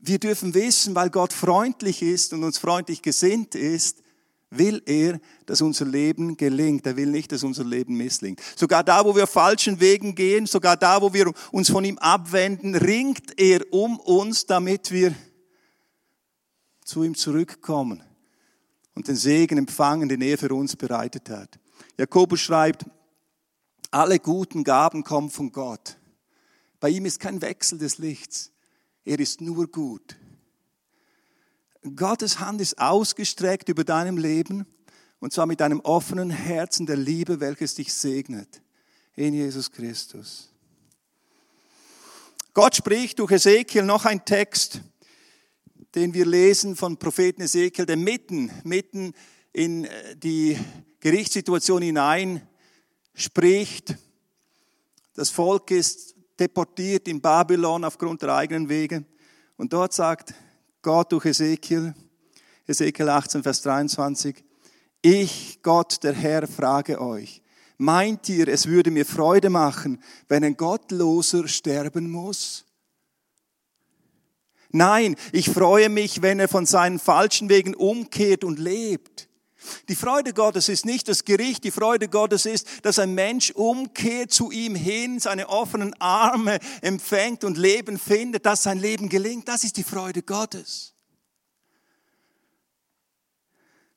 Wir 0.00 0.18
dürfen 0.18 0.54
wissen, 0.54 0.94
weil 0.94 1.10
Gott 1.10 1.32
freundlich 1.32 2.02
ist 2.02 2.32
und 2.32 2.44
uns 2.44 2.58
freundlich 2.58 3.02
gesinnt 3.02 3.54
ist, 3.54 4.02
will 4.50 4.82
er, 4.86 5.20
dass 5.46 5.60
unser 5.60 5.84
Leben 5.84 6.36
gelingt. 6.36 6.86
Er 6.86 6.96
will 6.96 7.10
nicht, 7.10 7.32
dass 7.32 7.42
unser 7.42 7.64
Leben 7.64 7.96
misslingt. 7.96 8.40
Sogar 8.56 8.84
da, 8.84 9.04
wo 9.04 9.14
wir 9.14 9.26
falschen 9.26 9.80
Wegen 9.80 10.14
gehen, 10.14 10.46
sogar 10.46 10.76
da, 10.76 11.02
wo 11.02 11.12
wir 11.12 11.32
uns 11.50 11.70
von 11.70 11.84
ihm 11.84 11.98
abwenden, 11.98 12.74
ringt 12.74 13.38
er 13.38 13.60
um 13.72 13.98
uns, 13.98 14.46
damit 14.46 14.90
wir 14.90 15.14
zu 16.84 17.02
ihm 17.02 17.14
zurückkommen 17.14 18.02
und 18.94 19.08
den 19.08 19.16
Segen 19.16 19.58
empfangen, 19.58 20.08
den 20.08 20.22
er 20.22 20.38
für 20.38 20.54
uns 20.54 20.76
bereitet 20.76 21.28
hat. 21.28 21.58
Jakobus 21.98 22.40
schreibt, 22.40 22.86
alle 23.90 24.18
guten 24.18 24.64
Gaben 24.64 25.04
kommen 25.04 25.30
von 25.30 25.52
Gott. 25.52 25.98
Bei 26.80 26.90
ihm 26.90 27.06
ist 27.06 27.20
kein 27.20 27.40
Wechsel 27.42 27.78
des 27.78 27.98
Lichts. 27.98 28.52
Er 29.04 29.18
ist 29.18 29.40
nur 29.40 29.70
gut. 29.70 30.16
Gottes 31.96 32.40
Hand 32.40 32.60
ist 32.60 32.78
ausgestreckt 32.78 33.68
über 33.68 33.84
deinem 33.84 34.16
Leben 34.16 34.66
und 35.20 35.32
zwar 35.32 35.46
mit 35.46 35.62
einem 35.62 35.80
offenen 35.80 36.30
Herzen 36.30 36.86
der 36.86 36.96
Liebe, 36.96 37.40
welches 37.40 37.74
dich 37.74 37.92
segnet. 37.92 38.62
In 39.16 39.34
Jesus 39.34 39.72
Christus. 39.72 40.52
Gott 42.54 42.76
spricht 42.76 43.18
durch 43.18 43.32
Ezekiel 43.32 43.82
noch 43.82 44.04
ein 44.04 44.24
Text, 44.24 44.80
den 45.94 46.14
wir 46.14 46.26
lesen 46.26 46.76
von 46.76 46.98
Propheten 46.98 47.42
Ezekiel, 47.42 47.86
der 47.86 47.96
mitten, 47.96 48.50
mitten 48.62 49.14
in 49.52 49.88
die 50.16 50.56
Gerichtssituation 51.00 51.82
hinein 51.82 52.46
spricht. 53.18 53.96
Das 55.14 55.28
Volk 55.28 55.70
ist 55.72 56.14
deportiert 56.38 57.08
in 57.08 57.20
Babylon 57.20 57.84
aufgrund 57.84 58.22
der 58.22 58.34
eigenen 58.34 58.68
Wege. 58.68 59.04
Und 59.56 59.72
dort 59.72 59.92
sagt 59.92 60.34
Gott 60.82 61.10
durch 61.10 61.26
Ezekiel, 61.26 61.94
Ezekiel 62.66 63.08
18, 63.08 63.42
Vers 63.42 63.62
23, 63.62 64.44
ich, 65.02 65.60
Gott, 65.62 66.02
der 66.04 66.12
Herr, 66.12 66.46
frage 66.46 67.00
euch, 67.00 67.42
meint 67.76 68.28
ihr, 68.28 68.46
es 68.46 68.66
würde 68.66 68.90
mir 68.92 69.04
Freude 69.04 69.50
machen, 69.50 70.02
wenn 70.28 70.44
ein 70.44 70.56
Gottloser 70.56 71.48
sterben 71.48 72.08
muss? 72.10 72.66
Nein, 74.70 75.16
ich 75.32 75.50
freue 75.50 75.88
mich, 75.88 76.22
wenn 76.22 76.38
er 76.38 76.48
von 76.48 76.66
seinen 76.66 76.98
falschen 77.00 77.48
Wegen 77.48 77.74
umkehrt 77.74 78.44
und 78.44 78.58
lebt. 78.58 79.27
Die 79.88 79.94
Freude 79.94 80.32
Gottes 80.32 80.68
ist 80.68 80.86
nicht 80.86 81.08
das 81.08 81.24
Gericht, 81.24 81.64
die 81.64 81.70
Freude 81.70 82.08
Gottes 82.08 82.46
ist, 82.46 82.66
dass 82.82 82.98
ein 82.98 83.14
Mensch 83.14 83.50
umkehrt 83.50 84.30
zu 84.30 84.50
ihm 84.50 84.74
hin, 84.74 85.20
seine 85.20 85.48
offenen 85.48 85.94
Arme 86.00 86.58
empfängt 86.80 87.44
und 87.44 87.58
Leben 87.58 87.98
findet, 87.98 88.46
dass 88.46 88.62
sein 88.62 88.78
Leben 88.78 89.08
gelingt. 89.08 89.48
Das 89.48 89.64
ist 89.64 89.76
die 89.76 89.84
Freude 89.84 90.22
Gottes. 90.22 90.94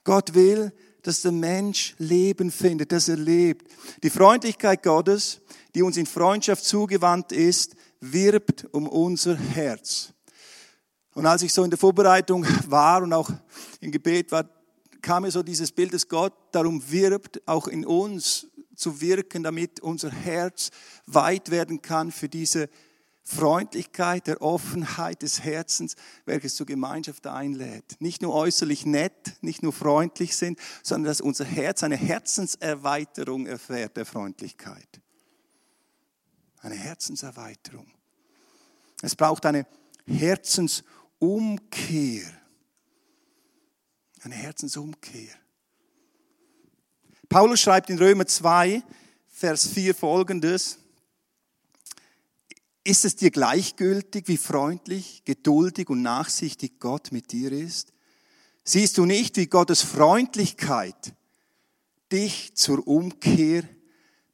Gott 0.04 0.34
will, 0.34 0.74
dass 1.04 1.22
der 1.22 1.32
Mensch 1.32 1.96
Leben 1.98 2.52
findet, 2.52 2.92
dass 2.92 3.08
er 3.08 3.18
lebt. 3.18 3.72
Die 4.04 4.10
Freundlichkeit 4.10 4.84
Gottes, 4.84 5.42
die 5.74 5.82
uns 5.82 5.98
in 5.98 6.06
Freundschaft 6.06 6.64
zugewandt 6.64 7.32
ist, 7.32 7.76
wirbt 8.00 8.68
um 8.72 8.88
unser 8.88 9.36
Herz. 9.36 10.14
Und 11.14 11.26
als 11.26 11.42
ich 11.44 11.54
so 11.54 11.64
in 11.64 11.70
der 11.70 11.80
Vorbereitung 11.80 12.46
war 12.68 13.04
und 13.04 13.14
auch 13.14 13.30
im 13.80 13.92
Gebet 13.92 14.32
war, 14.32 14.50
kam 15.02 15.24
mir 15.24 15.32
so 15.32 15.44
dieses 15.44 15.72
Bild, 15.72 15.94
dass 15.94 16.08
Gott 16.08 16.34
darum 16.52 16.92
wirbt, 16.92 17.48
auch 17.48 17.68
in 17.68 17.86
uns 17.86 18.48
zu 18.76 19.02
wirken, 19.02 19.44
damit 19.44 19.80
unser 19.80 20.12
Herz 20.12 20.72
weit 21.06 21.52
werden 21.52 21.82
kann 21.82 22.12
für 22.12 22.30
diese 22.30 22.70
Freundlichkeit, 23.24 24.28
der 24.28 24.42
Offenheit 24.42 25.22
des 25.22 25.44
Herzens, 25.44 25.96
welches 26.26 26.56
zur 26.56 26.66
Gemeinschaft 26.66 27.28
einlädt. 27.28 27.98
Nicht 28.00 28.22
nur 28.22 28.34
äußerlich 28.34 28.86
nett, 28.86 29.38
nicht 29.42 29.64
nur 29.64 29.74
freundlich 29.74 30.36
sind, 30.36 30.60
sondern 30.84 31.12
dass 31.12 31.22
unser 31.22 31.46
Herz 31.46 31.84
eine 31.84 31.96
Herzenserweiterung 31.96 33.46
erfährt 33.46 33.96
der 33.96 34.06
Freundlichkeit. 34.06 35.02
Eine 36.62 36.76
Herzenserweiterung. 36.76 37.88
Es 39.02 39.16
braucht 39.16 39.46
eine 39.46 39.66
Herzensumkehr. 40.06 42.41
Eine 44.24 44.36
Herzensumkehr. 44.36 45.34
Paulus 47.28 47.60
schreibt 47.60 47.90
in 47.90 47.98
Römer 47.98 48.28
2, 48.28 48.84
Vers 49.28 49.68
4 49.68 49.96
folgendes. 49.96 50.78
Ist 52.84 53.04
es 53.04 53.16
dir 53.16 53.32
gleichgültig, 53.32 54.28
wie 54.28 54.38
freundlich, 54.38 55.24
geduldig 55.26 55.90
und 55.90 56.04
nachsichtig 56.04 56.80
Gott 56.80 57.12
mit 57.12 57.32
dir 57.32 57.52
ist? 57.52 57.94
Siehst 58.64 59.00
du 59.00 59.06
nicht, 59.06 59.38
wie 59.38 59.48
Gottes 59.48 59.82
Freundlichkeit 59.82 61.16
dich 62.12 62.56
zur 62.56 62.88
Umkehr 62.88 63.64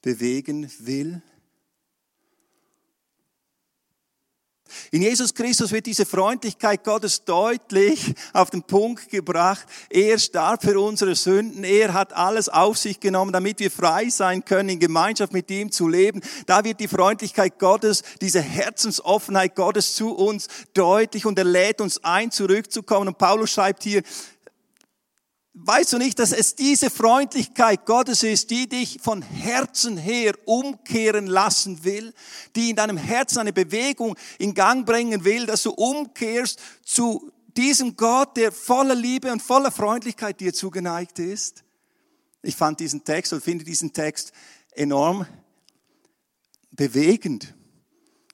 bewegen 0.01 0.69
will? 0.79 1.21
In 4.91 5.01
Jesus 5.01 5.33
Christus 5.33 5.71
wird 5.71 5.85
diese 5.85 6.05
Freundlichkeit 6.05 6.83
Gottes 6.83 7.23
deutlich 7.23 8.13
auf 8.33 8.49
den 8.49 8.63
Punkt 8.63 9.09
gebracht. 9.09 9.65
Er 9.89 10.17
starb 10.19 10.63
für 10.63 10.79
unsere 10.79 11.15
Sünden. 11.15 11.63
Er 11.63 11.93
hat 11.93 12.13
alles 12.13 12.49
auf 12.49 12.77
sich 12.77 12.99
genommen, 12.99 13.31
damit 13.31 13.59
wir 13.59 13.71
frei 13.71 14.09
sein 14.09 14.45
können, 14.45 14.69
in 14.69 14.79
Gemeinschaft 14.79 15.33
mit 15.33 15.49
ihm 15.51 15.71
zu 15.71 15.87
leben. 15.87 16.21
Da 16.45 16.63
wird 16.63 16.79
die 16.79 16.87
Freundlichkeit 16.87 17.59
Gottes, 17.59 18.03
diese 18.21 18.41
Herzensoffenheit 18.41 19.55
Gottes 19.55 19.95
zu 19.95 20.15
uns 20.15 20.47
deutlich 20.73 21.25
und 21.25 21.37
er 21.37 21.45
lädt 21.45 21.81
uns 21.81 22.03
ein, 22.03 22.31
zurückzukommen. 22.31 23.09
Und 23.09 23.17
Paulus 23.17 23.51
schreibt 23.51 23.83
hier, 23.83 24.03
Weißt 25.59 25.91
du 25.91 25.97
nicht, 25.97 26.19
dass 26.19 26.33
es 26.33 26.55
diese 26.55 26.89
Freundlichkeit 26.89 27.85
Gottes 27.85 28.21
ist, 28.21 28.51
die 28.51 28.69
dich 28.69 28.99
von 29.01 29.23
Herzen 29.23 29.97
her 29.97 30.33
umkehren 30.45 31.25
lassen 31.25 31.83
will, 31.83 32.13
die 32.55 32.69
in 32.69 32.75
deinem 32.75 32.97
Herzen 32.97 33.39
eine 33.39 33.53
Bewegung 33.53 34.15
in 34.37 34.53
Gang 34.53 34.85
bringen 34.85 35.23
will, 35.23 35.47
dass 35.47 35.63
du 35.63 35.71
umkehrst 35.71 36.59
zu 36.85 37.31
diesem 37.55 37.95
Gott, 37.95 38.37
der 38.37 38.51
voller 38.51 38.93
Liebe 38.93 39.31
und 39.31 39.41
voller 39.41 39.71
Freundlichkeit 39.71 40.39
dir 40.39 40.53
zugeneigt 40.53 41.17
ist? 41.17 41.63
Ich 42.43 42.55
fand 42.55 42.79
diesen 42.79 43.03
Text 43.03 43.33
und 43.33 43.43
finde 43.43 43.65
diesen 43.65 43.91
Text 43.91 44.31
enorm 44.73 45.25
bewegend. 46.69 47.55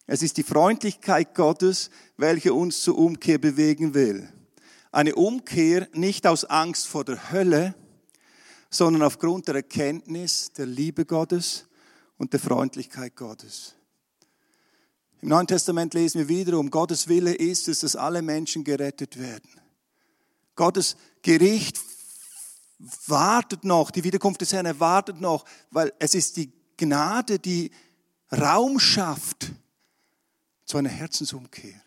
Es 0.08 0.22
ist 0.22 0.36
die 0.36 0.44
Freundlichkeit 0.44 1.34
Gottes, 1.36 1.90
welche 2.18 2.54
uns 2.54 2.82
zur 2.82 2.98
Umkehr 2.98 3.38
bewegen 3.38 3.94
will. 3.94 4.28
Eine 4.94 5.16
Umkehr 5.16 5.90
nicht 5.94 6.28
aus 6.28 6.46
Angst 6.46 6.86
vor 6.86 7.04
der 7.04 7.32
Hölle, 7.32 7.74
sondern 8.70 9.02
aufgrund 9.02 9.48
der 9.48 9.56
Erkenntnis 9.56 10.52
der 10.54 10.68
Liebe 10.68 11.04
Gottes 11.04 11.66
und 12.20 12.32
der 12.32 12.40
Freundlichkeit 12.40 13.16
Gottes. 13.16 13.74
Im 15.20 15.30
Neuen 15.30 15.48
Testament 15.48 15.96
lesen 15.96 16.20
wir 16.20 16.28
wiederum, 16.28 16.70
Gottes 16.70 17.08
Wille 17.08 17.34
ist 17.34 17.68
es, 17.70 17.80
dass 17.80 17.96
alle 17.96 18.22
Menschen 18.22 18.64
gerettet 18.64 19.20
werden. 19.20 19.50
Gottes 20.54 20.96
Gericht 21.24 21.80
wartet 23.08 23.64
noch, 23.64 23.90
die 23.90 24.04
Wiederkunft 24.04 24.42
des 24.42 24.54
Herrn 24.54 24.68
erwartet 24.68 25.20
noch, 25.20 25.44
weil 25.72 25.92
es 25.98 26.14
ist 26.14 26.38
die 26.38 26.52
Gnade, 26.78 27.40
die 27.40 27.72
Raum 28.32 28.80
schafft 28.80 29.54
zu 30.66 30.78
einer 30.78 30.90
Herzensumkehr. 30.90 31.82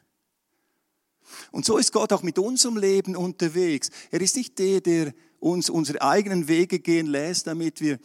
Und 1.50 1.64
so 1.64 1.78
ist 1.78 1.92
Gott 1.92 2.12
auch 2.12 2.22
mit 2.22 2.38
unserem 2.38 2.76
Leben 2.76 3.16
unterwegs. 3.16 3.90
Er 4.10 4.20
ist 4.20 4.36
nicht 4.36 4.58
der, 4.58 4.80
der 4.80 5.14
uns 5.40 5.70
unsere 5.70 6.02
eigenen 6.02 6.48
Wege 6.48 6.78
gehen 6.78 7.06
lässt, 7.06 7.46
damit 7.46 7.80
wir 7.80 7.98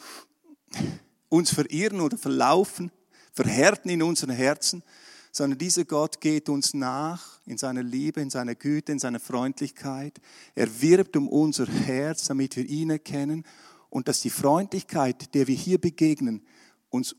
uns 1.30 1.52
verirren 1.52 2.02
oder 2.02 2.18
verlaufen, 2.18 2.92
verhärten 3.32 3.90
in 3.90 4.04
unseren 4.04 4.32
Herzen, 4.32 4.84
sondern 5.32 5.58
dieser 5.58 5.86
Gott 5.86 6.20
geht 6.20 6.50
uns 6.50 6.74
nach 6.74 7.40
in 7.46 7.58
seiner 7.58 7.84
Liebe, 7.84 8.22
in 8.22 8.30
seiner 8.30 8.56
Güte, 8.56 8.92
in 8.92 9.00
seiner 9.00 9.20
Freundlichkeit. 9.20 10.20
Er 10.56 10.82
wirbt 10.82 11.16
um 11.16 11.30
unser 11.30 11.68
Herz, 11.68 12.26
damit 12.26 12.58
wir 12.58 12.66
ihn 12.66 12.90
erkennen 12.90 13.46
und 13.90 14.08
dass 14.08 14.22
die 14.22 14.30
Freundlichkeit, 14.30 15.34
der 15.34 15.48
wir 15.48 15.56
hier 15.56 15.78
begegnen, 15.78 16.46
uns 16.90 17.16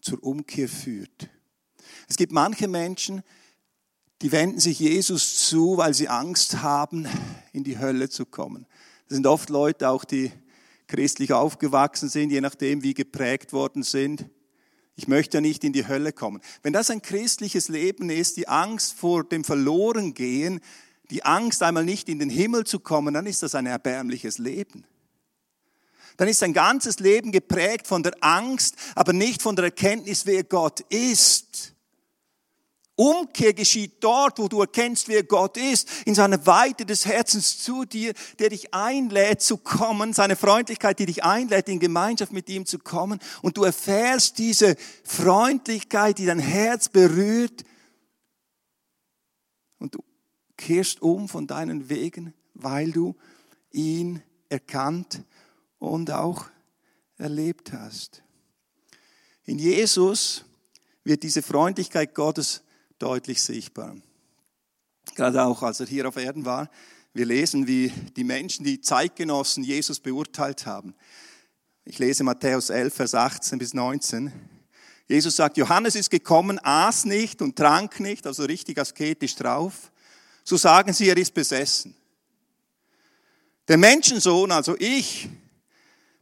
zur 0.00 0.22
Umkehr 0.22 0.68
führt. 0.68 1.28
Es 2.08 2.16
gibt 2.16 2.32
manche 2.32 2.68
Menschen, 2.68 3.22
die 4.24 4.32
wenden 4.32 4.58
sich 4.58 4.78
Jesus 4.78 5.50
zu, 5.50 5.76
weil 5.76 5.92
sie 5.92 6.08
Angst 6.08 6.62
haben, 6.62 7.06
in 7.52 7.62
die 7.62 7.78
Hölle 7.78 8.08
zu 8.08 8.24
kommen. 8.24 8.64
Das 9.06 9.16
sind 9.16 9.26
oft 9.26 9.50
Leute 9.50 9.90
auch, 9.90 10.06
die 10.06 10.32
christlich 10.86 11.34
aufgewachsen 11.34 12.08
sind, 12.08 12.30
je 12.30 12.40
nachdem, 12.40 12.82
wie 12.82 12.94
geprägt 12.94 13.52
worden 13.52 13.82
sind. 13.82 14.24
Ich 14.96 15.08
möchte 15.08 15.42
nicht 15.42 15.62
in 15.62 15.74
die 15.74 15.86
Hölle 15.86 16.14
kommen. 16.14 16.40
Wenn 16.62 16.72
das 16.72 16.88
ein 16.88 17.02
christliches 17.02 17.68
Leben 17.68 18.08
ist, 18.08 18.38
die 18.38 18.48
Angst 18.48 18.94
vor 18.94 19.24
dem 19.24 19.44
Verlorengehen, 19.44 20.60
die 21.10 21.22
Angst 21.22 21.62
einmal 21.62 21.84
nicht 21.84 22.08
in 22.08 22.18
den 22.18 22.30
Himmel 22.30 22.64
zu 22.64 22.80
kommen, 22.80 23.12
dann 23.12 23.26
ist 23.26 23.42
das 23.42 23.54
ein 23.54 23.66
erbärmliches 23.66 24.38
Leben. 24.38 24.86
Dann 26.16 26.28
ist 26.28 26.42
ein 26.42 26.54
ganzes 26.54 26.98
Leben 26.98 27.30
geprägt 27.30 27.86
von 27.86 28.02
der 28.02 28.14
Angst, 28.20 28.76
aber 28.94 29.12
nicht 29.12 29.42
von 29.42 29.54
der 29.54 29.66
Erkenntnis, 29.66 30.24
wer 30.24 30.44
Gott 30.44 30.80
ist. 30.88 31.73
Umkehr 32.96 33.52
geschieht 33.52 33.94
dort, 34.00 34.38
wo 34.38 34.46
du 34.46 34.60
erkennst, 34.60 35.08
wer 35.08 35.24
Gott 35.24 35.56
ist, 35.56 35.88
in 36.06 36.14
seiner 36.14 36.46
Weite 36.46 36.86
des 36.86 37.06
Herzens 37.06 37.58
zu 37.58 37.84
dir, 37.84 38.14
der 38.38 38.50
dich 38.50 38.72
einlädt 38.72 39.42
zu 39.42 39.56
kommen, 39.56 40.12
seine 40.12 40.36
Freundlichkeit, 40.36 41.00
die 41.00 41.06
dich 41.06 41.24
einlädt, 41.24 41.68
in 41.68 41.80
Gemeinschaft 41.80 42.32
mit 42.32 42.48
ihm 42.48 42.66
zu 42.66 42.78
kommen. 42.78 43.18
Und 43.42 43.56
du 43.56 43.64
erfährst 43.64 44.38
diese 44.38 44.76
Freundlichkeit, 45.02 46.18
die 46.18 46.26
dein 46.26 46.38
Herz 46.38 46.88
berührt. 46.88 47.64
Und 49.78 49.96
du 49.96 50.04
kehrst 50.56 51.02
um 51.02 51.28
von 51.28 51.48
deinen 51.48 51.88
Wegen, 51.88 52.32
weil 52.54 52.92
du 52.92 53.16
ihn 53.72 54.22
erkannt 54.48 55.24
und 55.80 56.12
auch 56.12 56.46
erlebt 57.18 57.72
hast. 57.72 58.22
In 59.44 59.58
Jesus 59.58 60.44
wird 61.02 61.22
diese 61.22 61.42
Freundlichkeit 61.42 62.14
Gottes 62.14 62.63
deutlich 63.04 63.42
sichtbar. 63.42 63.94
Gerade 65.14 65.44
auch 65.44 65.62
als 65.62 65.78
er 65.78 65.86
hier 65.86 66.08
auf 66.08 66.16
Erden 66.16 66.46
war, 66.46 66.70
wir 67.12 67.26
lesen, 67.26 67.66
wie 67.66 67.92
die 68.16 68.24
Menschen, 68.24 68.64
die 68.64 68.80
Zeitgenossen 68.80 69.62
Jesus 69.62 70.00
beurteilt 70.00 70.64
haben. 70.64 70.94
Ich 71.84 71.98
lese 71.98 72.24
Matthäus 72.24 72.70
11, 72.70 72.94
Vers 72.94 73.14
18 73.14 73.58
bis 73.58 73.74
19. 73.74 74.32
Jesus 75.06 75.36
sagt, 75.36 75.58
Johannes 75.58 75.96
ist 75.96 76.08
gekommen, 76.08 76.58
aß 76.62 77.04
nicht 77.04 77.42
und 77.42 77.56
trank 77.56 78.00
nicht, 78.00 78.26
also 78.26 78.44
richtig 78.44 78.78
asketisch 78.78 79.34
drauf. 79.34 79.92
So 80.42 80.56
sagen 80.56 80.94
sie, 80.94 81.06
er 81.06 81.18
ist 81.18 81.34
besessen. 81.34 81.94
Der 83.68 83.76
Menschensohn, 83.76 84.50
also 84.50 84.76
ich, 84.78 85.28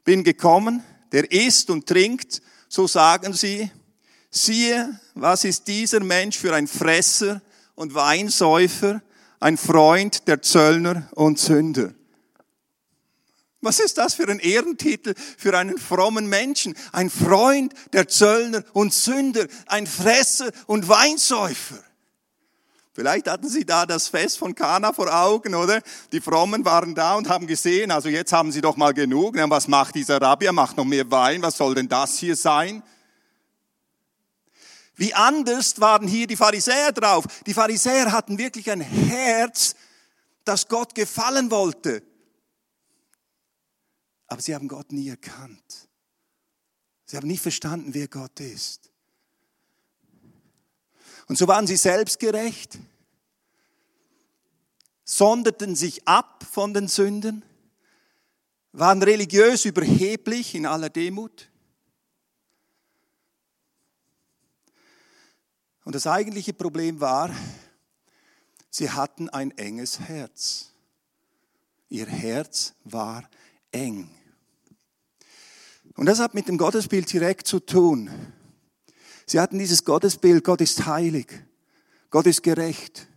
bin 0.03 0.25
gekommen, 0.25 0.83
der 1.13 1.31
isst 1.31 1.71
und 1.71 1.87
trinkt, 1.87 2.43
so 2.69 2.89
sagen 2.89 3.35
sie, 3.35 3.71
Siehe, 4.35 4.99
was 5.15 5.45
ist 5.45 5.69
dieser 5.69 6.01
Mensch 6.01 6.39
für 6.39 6.55
ein 6.55 6.67
Fresser 6.67 7.43
und 7.75 7.95
Weinsäufer, 7.95 9.03
ein 9.41 9.59
Freund 9.59 10.27
der 10.27 10.41
Zöllner 10.41 11.09
und 11.15 11.39
Sünder. 11.39 11.93
Was 13.61 13.79
ist 13.79 13.99
das 13.99 14.15
für 14.15 14.27
ein 14.29 14.39
Ehrentitel 14.39 15.15
für 15.37 15.57
einen 15.57 15.77
frommen 15.77 16.29
Menschen? 16.29 16.75
Ein 16.93 17.11
Freund 17.11 17.75
der 17.93 18.09
Zöllner 18.09 18.65
und 18.73 18.95
Sünder, 18.95 19.47
ein 19.67 19.87
Fresser 19.87 20.51
und 20.67 20.89
Weinsäufer. 20.89 21.79
Vielleicht 22.95 23.29
hatten 23.29 23.49
Sie 23.49 23.67
da 23.67 23.85
das 23.85 24.09
Fest 24.09 24.39
von 24.39 24.55
Kana 24.55 24.95
vor 24.95 25.13
Augen, 25.15 25.55
oder? 25.55 25.83
Die 26.11 26.21
Frommen 26.21 26.65
waren 26.65 26.95
da 26.95 27.15
und 27.15 27.29
haben 27.29 27.47
gesehen, 27.47 27.91
also 27.91 28.09
jetzt 28.09 28.33
haben 28.33 28.51
Sie 28.51 28.63
doch 28.63 28.77
mal 28.77 28.95
genug. 28.95 29.37
Was 29.37 29.69
macht 29.69 29.95
dieser 29.95 30.21
Rabbi? 30.21 30.47
Er 30.47 30.53
macht 30.53 30.77
noch 30.79 30.85
mehr 30.85 31.11
Wein. 31.11 31.43
Was 31.43 31.59
soll 31.59 31.75
denn 31.75 31.89
das 31.89 32.19
hier 32.19 32.37
sein? 32.37 32.83
Wie 34.95 35.15
anders 35.15 35.81
waren 35.81 36.07
hier 36.07 36.27
die 36.27 36.37
Pharisäer 36.37 36.93
drauf. 36.93 37.25
Die 37.47 37.55
Pharisäer 37.55 38.13
hatten 38.13 38.39
wirklich 38.39 38.71
ein 38.71 38.81
Herz, 38.81 39.75
das 40.45 40.69
Gott 40.69 40.95
gefallen 40.95 41.51
wollte. 41.51 42.03
Aber 44.27 44.41
sie 44.41 44.55
haben 44.55 44.69
Gott 44.69 44.93
nie 44.93 45.09
erkannt. 45.09 45.89
Sie 47.07 47.17
haben 47.17 47.27
nicht 47.27 47.43
verstanden, 47.43 47.95
wer 47.95 48.09
Gott 48.09 48.41
ist. 48.41 48.91
Und 51.29 51.37
so 51.37 51.47
waren 51.47 51.67
sie 51.67 51.77
selbstgerecht, 51.77 52.79
sonderten 55.05 55.77
sich 55.77 56.07
ab 56.07 56.45
von 56.51 56.75
den 56.75 56.89
Sünden, 56.89 57.45
waren 58.73 59.03
religiös 59.03 59.65
überheblich 59.65 60.55
in 60.55 60.67
aller 60.67 60.91
Demut 60.91 61.52
Und 65.85 65.95
das 65.95 66.07
eigentliche 66.07 66.53
Problem 66.53 67.01
war, 67.01 67.31
sie 68.71 68.91
hatten 68.91 69.29
ein 69.29 69.51
enges 69.59 70.01
Herz. 70.01 70.71
Ihr 71.89 72.07
Herz 72.07 72.75
war 72.85 73.29
eng. 73.73 74.09
Und 75.97 76.07
das 76.07 76.21
hat 76.21 76.35
mit 76.35 76.49
dem 76.49 76.57
Gottesbild 76.57 77.13
direkt 77.13 77.47
zu 77.47 77.61
tun. 77.61 78.11
Sie 79.27 79.41
hatten 79.41 79.59
dieses 79.59 79.85
Gottesbild, 79.85 80.45
Gott 80.45 80.61
ist 80.61 80.87
heilig, 80.87 81.29
Gott 82.11 82.27
ist 82.27 82.43
gerecht. 82.43 83.09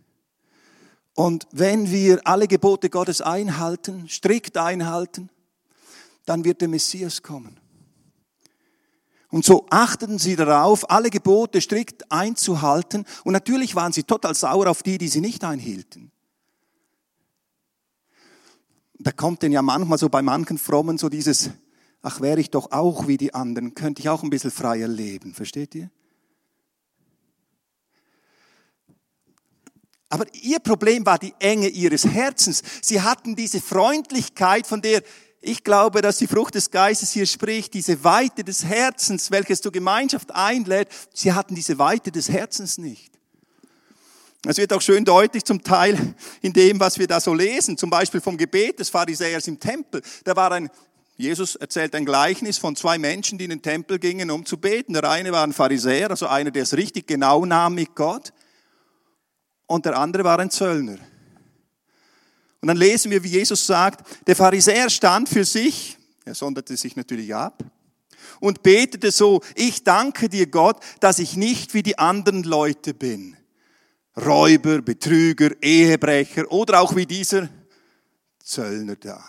Und 1.14 1.46
wenn 1.52 1.90
wir 1.90 2.26
alle 2.26 2.46
Gebote 2.46 2.90
Gottes 2.90 3.22
einhalten, 3.22 4.08
strikt 4.08 4.58
einhalten, 4.58 5.30
dann 6.26 6.44
wird 6.44 6.60
der 6.60 6.68
Messias 6.68 7.22
kommen. 7.22 7.58
Und 9.30 9.44
so 9.44 9.66
achteten 9.70 10.18
sie 10.18 10.36
darauf, 10.36 10.90
alle 10.90 11.10
Gebote 11.10 11.60
strikt 11.60 12.10
einzuhalten. 12.12 13.04
Und 13.24 13.32
natürlich 13.32 13.74
waren 13.74 13.92
sie 13.92 14.04
total 14.04 14.34
sauer 14.34 14.68
auf 14.68 14.82
die, 14.82 14.98
die 14.98 15.08
sie 15.08 15.20
nicht 15.20 15.42
einhielten. 15.44 16.12
Da 18.98 19.12
kommt 19.12 19.42
denn 19.42 19.52
ja 19.52 19.62
manchmal 19.62 19.98
so 19.98 20.08
bei 20.08 20.22
manchen 20.22 20.58
Frommen 20.58 20.96
so 20.96 21.08
dieses, 21.08 21.50
ach 22.02 22.20
wäre 22.20 22.40
ich 22.40 22.50
doch 22.50 22.72
auch 22.72 23.06
wie 23.08 23.16
die 23.16 23.34
anderen, 23.34 23.74
könnte 23.74 24.00
ich 24.00 24.08
auch 24.08 24.22
ein 24.22 24.30
bisschen 24.30 24.50
freier 24.50 24.88
leben. 24.88 25.34
Versteht 25.34 25.74
ihr? 25.74 25.90
Aber 30.08 30.24
ihr 30.34 30.60
Problem 30.60 31.04
war 31.04 31.18
die 31.18 31.34
Enge 31.40 31.68
ihres 31.68 32.06
Herzens. 32.06 32.62
Sie 32.80 33.02
hatten 33.02 33.34
diese 33.34 33.60
Freundlichkeit, 33.60 34.66
von 34.66 34.80
der 34.80 35.02
ich 35.46 35.62
glaube, 35.62 36.02
dass 36.02 36.18
die 36.18 36.26
Frucht 36.26 36.56
des 36.56 36.70
Geistes 36.70 37.12
hier 37.12 37.26
spricht, 37.26 37.72
diese 37.74 38.02
Weite 38.02 38.42
des 38.42 38.64
Herzens, 38.64 39.30
welches 39.30 39.60
zur 39.60 39.70
Gemeinschaft 39.70 40.34
einlädt. 40.34 40.88
Sie 41.14 41.32
hatten 41.32 41.54
diese 41.54 41.78
Weite 41.78 42.10
des 42.10 42.28
Herzens 42.28 42.78
nicht. 42.78 43.12
Es 44.44 44.58
wird 44.58 44.72
auch 44.72 44.80
schön 44.80 45.04
deutlich 45.04 45.44
zum 45.44 45.62
Teil 45.62 46.14
in 46.42 46.52
dem, 46.52 46.80
was 46.80 46.98
wir 46.98 47.06
da 47.06 47.20
so 47.20 47.32
lesen, 47.32 47.78
zum 47.78 47.90
Beispiel 47.90 48.20
vom 48.20 48.36
Gebet 48.36 48.80
des 48.80 48.90
Pharisäers 48.90 49.46
im 49.46 49.60
Tempel. 49.60 50.02
Da 50.24 50.34
war 50.34 50.50
ein, 50.52 50.68
Jesus 51.16 51.54
erzählt 51.54 51.94
ein 51.94 52.04
Gleichnis 52.04 52.58
von 52.58 52.74
zwei 52.74 52.98
Menschen, 52.98 53.38
die 53.38 53.44
in 53.44 53.50
den 53.50 53.62
Tempel 53.62 53.98
gingen, 53.98 54.30
um 54.30 54.44
zu 54.44 54.58
beten. 54.58 54.94
Der 54.94 55.08
eine 55.08 55.32
war 55.32 55.44
ein 55.44 55.52
Pharisäer, 55.52 56.10
also 56.10 56.26
einer, 56.26 56.50
der 56.50 56.64
es 56.64 56.76
richtig 56.76 57.06
genau 57.06 57.44
nahm 57.44 57.74
mit 57.74 57.94
Gott. 57.94 58.32
Und 59.66 59.86
der 59.86 59.96
andere 59.96 60.24
war 60.24 60.38
ein 60.38 60.50
Zöllner. 60.50 60.98
Und 62.66 62.70
dann 62.70 62.78
lesen 62.78 63.12
wir, 63.12 63.22
wie 63.22 63.28
Jesus 63.28 63.64
sagt, 63.64 64.04
der 64.26 64.34
Pharisäer 64.34 64.90
stand 64.90 65.28
für 65.28 65.44
sich, 65.44 65.96
er 66.24 66.34
sonderte 66.34 66.76
sich 66.76 66.96
natürlich 66.96 67.32
ab, 67.32 67.62
und 68.40 68.64
betete 68.64 69.12
so, 69.12 69.40
ich 69.54 69.84
danke 69.84 70.28
dir 70.28 70.48
Gott, 70.48 70.82
dass 70.98 71.20
ich 71.20 71.36
nicht 71.36 71.74
wie 71.74 71.84
die 71.84 71.96
anderen 71.96 72.42
Leute 72.42 72.92
bin. 72.92 73.36
Räuber, 74.16 74.82
Betrüger, 74.82 75.52
Ehebrecher 75.62 76.50
oder 76.50 76.80
auch 76.80 76.96
wie 76.96 77.06
dieser 77.06 77.48
Zöllner 78.42 78.96
da. 78.96 79.24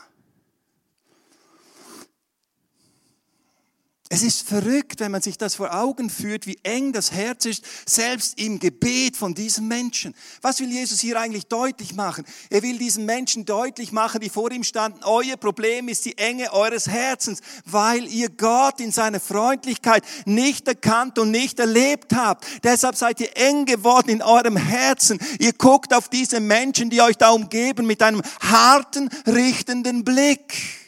Es 4.09 4.23
ist 4.23 4.47
verrückt, 4.47 5.01
wenn 5.01 5.11
man 5.11 5.21
sich 5.21 5.37
das 5.37 5.55
vor 5.55 5.73
Augen 5.75 6.09
führt, 6.09 6.47
wie 6.47 6.57
eng 6.63 6.93
das 6.93 7.11
Herz 7.11 7.43
ist, 7.45 7.65
selbst 7.85 8.39
im 8.39 8.57
Gebet 8.57 9.17
von 9.17 9.33
diesem 9.33 9.67
Menschen. 9.67 10.15
Was 10.41 10.61
will 10.61 10.71
Jesus 10.71 11.01
hier 11.01 11.19
eigentlich 11.19 11.47
deutlich 11.47 11.93
machen? 11.93 12.23
Er 12.49 12.63
will 12.63 12.77
diesen 12.77 13.05
Menschen 13.05 13.43
deutlich 13.43 13.91
machen, 13.91 14.21
die 14.21 14.29
vor 14.29 14.49
ihm 14.49 14.63
standen, 14.63 15.03
euer 15.03 15.35
Problem 15.35 15.89
ist 15.89 16.05
die 16.05 16.17
Enge 16.17 16.53
eures 16.53 16.87
Herzens, 16.87 17.41
weil 17.65 18.07
ihr 18.07 18.29
Gott 18.29 18.79
in 18.79 18.93
seiner 18.93 19.19
Freundlichkeit 19.19 20.05
nicht 20.23 20.69
erkannt 20.69 21.19
und 21.19 21.31
nicht 21.31 21.59
erlebt 21.59 22.15
habt. 22.15 22.45
Deshalb 22.63 22.95
seid 22.95 23.19
ihr 23.19 23.35
eng 23.35 23.65
geworden 23.65 24.09
in 24.09 24.21
eurem 24.21 24.55
Herzen. 24.55 25.19
Ihr 25.39 25.51
guckt 25.51 25.93
auf 25.93 26.07
diese 26.07 26.39
Menschen, 26.39 26.89
die 26.89 27.01
euch 27.01 27.17
da 27.17 27.31
umgeben, 27.31 27.85
mit 27.85 28.01
einem 28.01 28.21
harten, 28.39 29.09
richtenden 29.25 30.05
Blick 30.05 30.86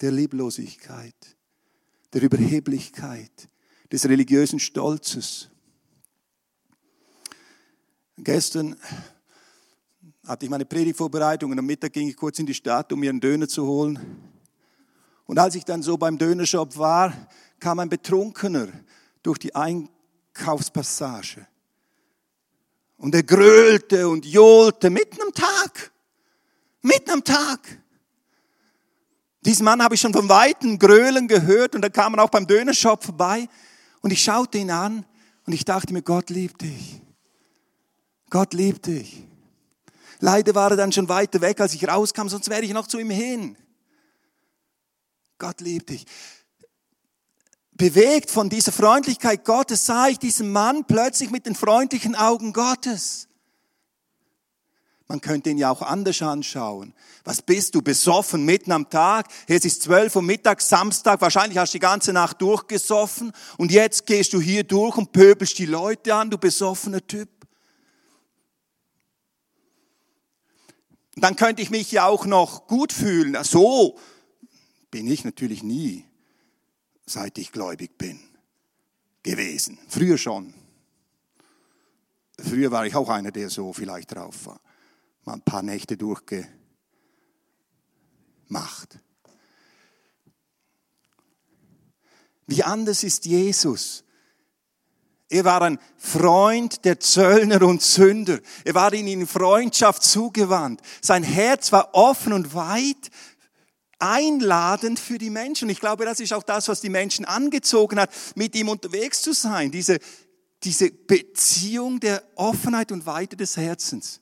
der 0.00 0.10
Lieblosigkeit, 0.10 1.36
der 2.12 2.22
Überheblichkeit, 2.22 3.48
des 3.92 4.08
religiösen 4.08 4.60
Stolzes. 4.60 5.48
Gestern 8.16 8.76
hatte 10.26 10.44
ich 10.44 10.50
meine 10.50 10.64
Predigtvorbereitung 10.64 11.50
und 11.50 11.58
am 11.58 11.66
Mittag 11.66 11.92
ging 11.92 12.08
ich 12.08 12.16
kurz 12.16 12.38
in 12.38 12.46
die 12.46 12.54
Stadt, 12.54 12.92
um 12.92 13.00
mir 13.00 13.10
einen 13.10 13.20
Döner 13.20 13.48
zu 13.48 13.66
holen. 13.66 13.98
Und 15.26 15.38
als 15.38 15.54
ich 15.54 15.64
dann 15.64 15.82
so 15.82 15.96
beim 15.96 16.18
Dönershop 16.18 16.76
war, 16.76 17.28
kam 17.58 17.78
ein 17.78 17.88
Betrunkener 17.88 18.68
durch 19.22 19.38
die 19.38 19.54
Einkaufspassage. 19.54 21.46
Und 22.96 23.14
er 23.14 23.22
grölte 23.22 24.08
und 24.08 24.26
johlte 24.26 24.90
mitten 24.90 25.20
am 25.22 25.32
Tag. 25.32 25.90
Mitten 26.82 27.10
am 27.10 27.24
Tag. 27.24 27.79
Diesen 29.42 29.64
Mann 29.64 29.82
habe 29.82 29.94
ich 29.94 30.00
schon 30.00 30.12
von 30.12 30.28
Weitem 30.28 30.78
grölen 30.78 31.26
gehört 31.26 31.74
und 31.74 31.82
da 31.82 31.88
kam 31.88 32.14
er 32.14 32.24
auch 32.24 32.30
beim 32.30 32.46
Dönershop 32.46 33.04
vorbei 33.04 33.48
und 34.02 34.10
ich 34.10 34.22
schaute 34.22 34.58
ihn 34.58 34.70
an 34.70 35.04
und 35.46 35.52
ich 35.52 35.64
dachte 35.64 35.92
mir, 35.92 36.02
Gott 36.02 36.30
liebt 36.30 36.60
dich. 36.62 37.00
Gott 38.28 38.52
liebt 38.52 38.86
dich. 38.86 39.24
Leider 40.20 40.54
war 40.54 40.70
er 40.70 40.76
dann 40.76 40.92
schon 40.92 41.08
weiter 41.08 41.40
weg, 41.40 41.60
als 41.60 41.74
ich 41.74 41.88
rauskam, 41.88 42.28
sonst 42.28 42.50
wäre 42.50 42.62
ich 42.62 42.72
noch 42.72 42.86
zu 42.86 42.98
ihm 42.98 43.10
hin. 43.10 43.56
Gott 45.38 45.62
liebt 45.62 45.88
dich. 45.88 46.06
Bewegt 47.72 48.30
von 48.30 48.50
dieser 48.50 48.72
Freundlichkeit 48.72 49.46
Gottes 49.46 49.86
sah 49.86 50.08
ich 50.08 50.18
diesen 50.18 50.52
Mann 50.52 50.84
plötzlich 50.84 51.30
mit 51.30 51.46
den 51.46 51.54
freundlichen 51.54 52.14
Augen 52.14 52.52
Gottes. 52.52 53.26
Man 55.10 55.20
könnte 55.20 55.50
ihn 55.50 55.58
ja 55.58 55.72
auch 55.72 55.82
anders 55.82 56.22
anschauen. 56.22 56.94
Was 57.24 57.42
bist 57.42 57.74
du, 57.74 57.82
besoffen 57.82 58.44
mitten 58.44 58.70
am 58.70 58.88
Tag? 58.88 59.26
Es 59.48 59.64
ist 59.64 59.82
zwölf 59.82 60.14
Uhr 60.14 60.22
Mittag, 60.22 60.60
Samstag, 60.60 61.20
wahrscheinlich 61.20 61.58
hast 61.58 61.74
du 61.74 61.78
die 61.78 61.80
ganze 61.80 62.12
Nacht 62.12 62.40
durchgesoffen 62.40 63.32
und 63.58 63.72
jetzt 63.72 64.06
gehst 64.06 64.32
du 64.34 64.40
hier 64.40 64.62
durch 64.62 64.96
und 64.96 65.10
pöbelst 65.10 65.58
die 65.58 65.66
Leute 65.66 66.14
an, 66.14 66.30
du 66.30 66.38
besoffener 66.38 67.04
Typ. 67.04 67.28
Dann 71.16 71.34
könnte 71.34 71.60
ich 71.60 71.70
mich 71.70 71.90
ja 71.90 72.06
auch 72.06 72.24
noch 72.24 72.68
gut 72.68 72.92
fühlen. 72.92 73.36
So 73.42 73.98
bin 74.92 75.10
ich 75.10 75.24
natürlich 75.24 75.64
nie, 75.64 76.04
seit 77.04 77.36
ich 77.36 77.50
gläubig 77.50 77.98
bin, 77.98 78.20
gewesen. 79.24 79.76
Früher 79.88 80.18
schon. 80.18 80.54
Früher 82.38 82.70
war 82.70 82.86
ich 82.86 82.94
auch 82.94 83.08
einer, 83.08 83.32
der 83.32 83.50
so 83.50 83.72
vielleicht 83.72 84.14
drauf 84.14 84.46
war. 84.46 84.60
Mal 85.24 85.34
ein 85.34 85.42
paar 85.42 85.62
Nächte 85.62 85.96
durchgemacht. 85.96 86.50
Wie 92.46 92.64
anders 92.64 93.04
ist 93.04 93.26
Jesus? 93.26 94.04
Er 95.28 95.44
war 95.44 95.62
ein 95.62 95.78
Freund 95.96 96.84
der 96.84 96.98
Zöllner 96.98 97.62
und 97.62 97.80
Sünder. 97.80 98.40
Er 98.64 98.74
war 98.74 98.92
ihnen 98.92 99.20
in 99.20 99.26
Freundschaft 99.28 100.02
zugewandt. 100.02 100.80
Sein 101.00 101.22
Herz 101.22 101.70
war 101.70 101.94
offen 101.94 102.32
und 102.32 102.52
weit, 102.52 103.10
einladend 104.00 104.98
für 104.98 105.18
die 105.18 105.30
Menschen. 105.30 105.68
Ich 105.68 105.78
glaube, 105.78 106.04
das 106.04 106.18
ist 106.18 106.32
auch 106.32 106.42
das, 106.42 106.66
was 106.66 106.80
die 106.80 106.88
Menschen 106.88 107.24
angezogen 107.24 108.00
hat, 108.00 108.10
mit 108.34 108.56
ihm 108.56 108.68
unterwegs 108.68 109.22
zu 109.22 109.32
sein. 109.32 109.70
Diese, 109.70 109.98
diese 110.64 110.90
Beziehung 110.90 112.00
der 112.00 112.24
Offenheit 112.34 112.90
und 112.90 113.06
Weite 113.06 113.36
des 113.36 113.56
Herzens. 113.56 114.20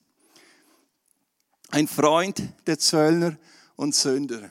Ein 1.70 1.86
Freund 1.86 2.42
der 2.66 2.78
Zöllner 2.78 3.36
und 3.76 3.94
Sünder. 3.94 4.50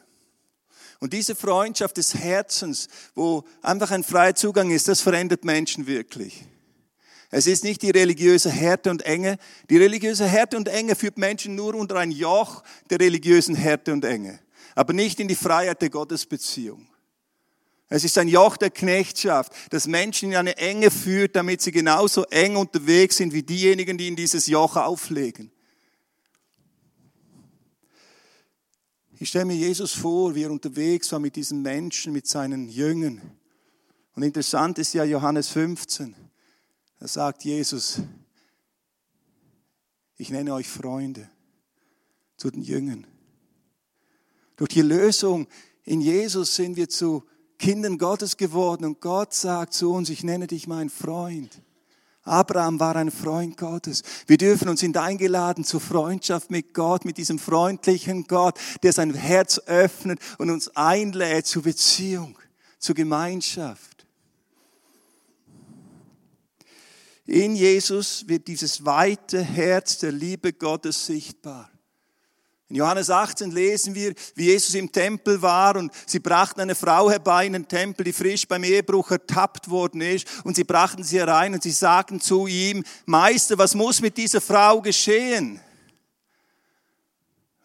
Und 0.99 1.13
diese 1.13 1.35
Freundschaft 1.35 1.97
des 1.97 2.15
Herzens, 2.15 2.87
wo 3.13 3.43
einfach 3.61 3.91
ein 3.91 4.03
freier 4.03 4.35
Zugang 4.35 4.71
ist, 4.71 4.87
das 4.87 5.01
verändert 5.01 5.45
Menschen 5.45 5.85
wirklich. 5.87 6.45
Es 7.29 7.45
ist 7.45 7.63
nicht 7.63 7.81
die 7.81 7.91
religiöse 7.91 8.49
Härte 8.49 8.89
und 8.89 9.03
Enge. 9.03 9.37
Die 9.69 9.77
religiöse 9.77 10.25
Härte 10.25 10.57
und 10.57 10.67
Enge 10.69 10.95
führt 10.95 11.17
Menschen 11.17 11.55
nur 11.55 11.75
unter 11.75 11.97
ein 11.97 12.11
Joch 12.11 12.63
der 12.89 12.99
religiösen 12.99 13.53
Härte 13.53 13.91
und 13.91 14.05
Enge, 14.05 14.39
aber 14.75 14.93
nicht 14.93 15.19
in 15.19 15.27
die 15.27 15.35
Freiheit 15.35 15.81
der 15.81 15.89
Gottesbeziehung. 15.89 16.87
Es 17.89 18.03
ist 18.03 18.17
ein 18.17 18.27
Joch 18.27 18.57
der 18.57 18.69
Knechtschaft, 18.69 19.53
das 19.69 19.87
Menschen 19.87 20.31
in 20.31 20.37
eine 20.37 20.57
Enge 20.57 20.91
führt, 20.91 21.35
damit 21.35 21.61
sie 21.61 21.71
genauso 21.71 22.23
eng 22.25 22.57
unterwegs 22.57 23.17
sind 23.17 23.33
wie 23.33 23.43
diejenigen, 23.43 23.97
die 23.97 24.07
in 24.07 24.15
dieses 24.15 24.47
Joch 24.47 24.75
auflegen. 24.75 25.51
Ich 29.19 29.29
stelle 29.29 29.45
mir 29.45 29.55
Jesus 29.55 29.93
vor, 29.93 30.35
wie 30.35 30.43
er 30.43 30.51
unterwegs 30.51 31.11
war 31.11 31.19
mit 31.19 31.35
diesen 31.35 31.63
Menschen, 31.63 32.13
mit 32.13 32.27
seinen 32.27 32.69
Jüngern. 32.69 33.21
Und 34.15 34.23
interessant 34.23 34.77
ist 34.77 34.93
ja 34.93 35.03
Johannes 35.03 35.49
15. 35.49 36.15
Da 36.99 37.07
sagt 37.07 37.43
Jesus, 37.43 38.01
ich 40.17 40.29
nenne 40.29 40.53
euch 40.53 40.67
Freunde 40.67 41.29
zu 42.37 42.51
den 42.51 42.61
Jüngern. 42.61 43.07
Durch 44.55 44.69
die 44.69 44.81
Lösung 44.81 45.47
in 45.83 46.01
Jesus 46.01 46.55
sind 46.55 46.75
wir 46.75 46.89
zu 46.89 47.23
Kindern 47.57 47.97
Gottes 47.97 48.37
geworden 48.37 48.85
und 48.85 49.01
Gott 49.01 49.33
sagt 49.33 49.73
zu 49.73 49.91
uns, 49.91 50.09
ich 50.09 50.23
nenne 50.23 50.45
dich 50.45 50.67
mein 50.67 50.89
Freund. 50.89 51.61
Abraham 52.27 52.79
war 52.79 52.95
ein 52.95 53.11
Freund 53.11 53.57
Gottes. 53.57 54.03
Wir 54.27 54.37
dürfen 54.37 54.69
uns 54.69 54.81
sind 54.81 54.97
eingeladen 54.97 55.63
zur 55.63 55.81
Freundschaft 55.81 56.51
mit 56.51 56.73
Gott, 56.73 57.05
mit 57.05 57.17
diesem 57.17 57.39
freundlichen 57.39 58.25
Gott, 58.27 58.59
der 58.83 58.93
sein 58.93 59.13
Herz 59.13 59.59
öffnet 59.65 60.19
und 60.37 60.49
uns 60.49 60.75
einlädt 60.75 61.45
zur 61.45 61.63
Beziehung, 61.63 62.37
zur 62.79 62.95
Gemeinschaft. 62.95 64.05
In 67.25 67.55
Jesus 67.55 68.27
wird 68.27 68.47
dieses 68.47 68.85
weite 68.85 69.41
Herz 69.41 69.97
der 69.99 70.13
Liebe 70.13 70.53
Gottes 70.53 71.05
sichtbar. 71.05 71.69
In 72.69 72.75
Johannes 72.75 73.09
18 73.09 73.51
lesen 73.51 73.95
wir, 73.95 74.13
wie 74.35 74.45
Jesus 74.45 74.75
im 74.75 74.91
Tempel 74.91 75.41
war 75.41 75.77
und 75.77 75.91
sie 76.05 76.19
brachten 76.19 76.59
eine 76.59 76.75
Frau 76.75 77.09
herbei 77.09 77.45
in 77.45 77.53
den 77.53 77.67
Tempel, 77.67 78.03
die 78.03 78.11
frisch 78.11 78.45
beim 78.45 78.65
Ehebruch 78.65 79.09
ertappt 79.11 79.69
worden 79.69 80.01
ist 80.01 80.27
und 80.43 80.57
sie 80.57 80.65
brachten 80.65 81.03
sie 81.03 81.17
herein 81.17 81.53
und 81.53 81.63
sie 81.63 81.71
sagten 81.71 82.19
zu 82.19 82.45
ihm, 82.45 82.83
Meister, 83.05 83.57
was 83.57 83.73
muss 83.73 84.01
mit 84.01 84.17
dieser 84.17 84.41
Frau 84.41 84.81
geschehen? 84.81 85.61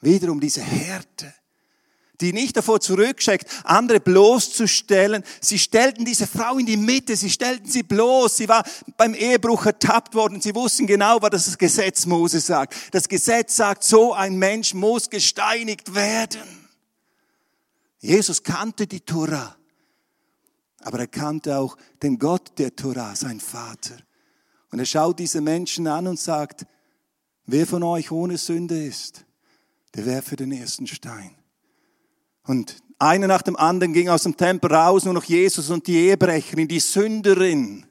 Wiederum 0.01 0.41
diese 0.41 0.63
Härte 0.63 1.35
die 2.21 2.33
nicht 2.33 2.57
davor 2.57 2.81
zurückschreckt, 2.81 3.49
andere 3.65 4.01
bloßzustellen. 4.01 5.25
Sie 5.41 5.59
stellten 5.59 6.05
diese 6.05 6.27
Frau 6.27 6.59
in 6.59 6.67
die 6.67 6.77
Mitte, 6.77 7.17
sie 7.17 7.31
stellten 7.31 7.69
sie 7.69 7.83
bloß. 7.83 8.37
Sie 8.37 8.49
war 8.49 8.65
beim 8.97 9.15
Ehebruch 9.15 9.67
ertappt 9.67 10.15
worden. 10.15 10.41
Sie 10.41 10.55
wussten 10.55 10.87
genau, 10.87 11.21
was 11.21 11.31
das 11.31 11.59
Gesetz 11.59 12.07
Mose 12.07 12.41
sagt. 12.41 12.75
Das 12.93 13.09
Gesetz 13.09 13.57
sagt, 13.57 13.83
so 13.83 14.13
ein 14.13 14.37
Mensch 14.39 14.75
muss 14.75 15.11
gesteinigt 15.11 15.95
werden. 15.95 16.69
Jesus 17.99 18.43
kannte 18.43 18.87
die 18.87 19.01
Tora, 19.01 19.57
aber 20.81 21.01
er 21.01 21.07
kannte 21.07 21.57
auch 21.57 21.77
den 22.03 22.19
Gott 22.19 22.53
der 22.59 22.75
Tora, 22.75 23.15
sein 23.15 23.39
Vater. 23.39 23.97
Und 24.71 24.81
er 24.81 24.87
schaut 24.87 25.19
diese 25.19 25.41
Menschen 25.41 25.87
an 25.87 26.09
und 26.09 26.19
sagt, 26.19 26.67
wer 27.47 27.67
von 27.67 27.83
euch 27.83 28.11
ohne 28.11 28.39
Sünde 28.39 28.85
ist, 28.85 29.25
der 29.95 30.07
werfe 30.07 30.35
den 30.35 30.51
ersten 30.51 30.87
Stein. 30.87 31.37
Und 32.45 32.77
einer 32.99 33.27
nach 33.27 33.43
dem 33.43 33.57
anderen 33.57 33.93
ging 33.93 34.09
aus 34.09 34.23
dem 34.23 34.37
Tempel 34.37 34.73
raus, 34.73 35.05
nur 35.05 35.15
noch 35.15 35.25
Jesus 35.25 35.71
und 35.71 35.87
die 35.87 35.97
Ehebrecherin, 35.97 36.69
die 36.69 36.81
Sünderin, 36.81 37.87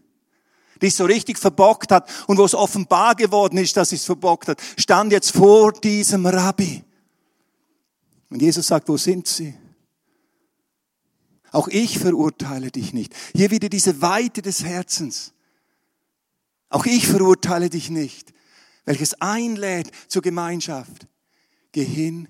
die 0.82 0.88
es 0.88 0.98
so 0.98 1.06
richtig 1.06 1.38
verbockt 1.38 1.92
hat 1.92 2.10
und 2.28 2.38
wo 2.38 2.46
es 2.46 2.56
offenbar 2.56 3.16
geworden 3.16 3.58
ist, 3.58 3.76
dass 3.78 3.90
sie 3.90 3.98
es 3.98 4.06
verbockt 4.06 4.48
hat, 4.48 4.62
stand 4.78 5.12
jetzt 5.12 5.32
vor 5.32 5.74
diesem 5.74 6.26
Rabbi. 6.26 6.84
Und 8.30 8.42
Jesus 8.42 8.68
sagt, 8.68 8.88
wo 8.88 8.98
sind 8.98 9.28
sie? 9.28 9.54
Auch 11.52 11.68
ich 11.68 12.00
verurteile 12.00 12.72
dich 12.72 12.94
nicht. 12.94 13.14
Hier 13.36 13.52
wieder 13.52 13.68
diese 13.68 14.02
Weite 14.02 14.42
des 14.42 14.64
Herzens. 14.64 15.34
Auch 16.70 16.86
ich 16.86 17.06
verurteile 17.08 17.70
dich 17.70 17.90
nicht, 17.90 18.34
welches 18.86 19.20
einlädt 19.22 19.92
zur 20.08 20.22
Gemeinschaft. 20.22 21.08
Geh 21.74 21.84
hin 21.84 22.30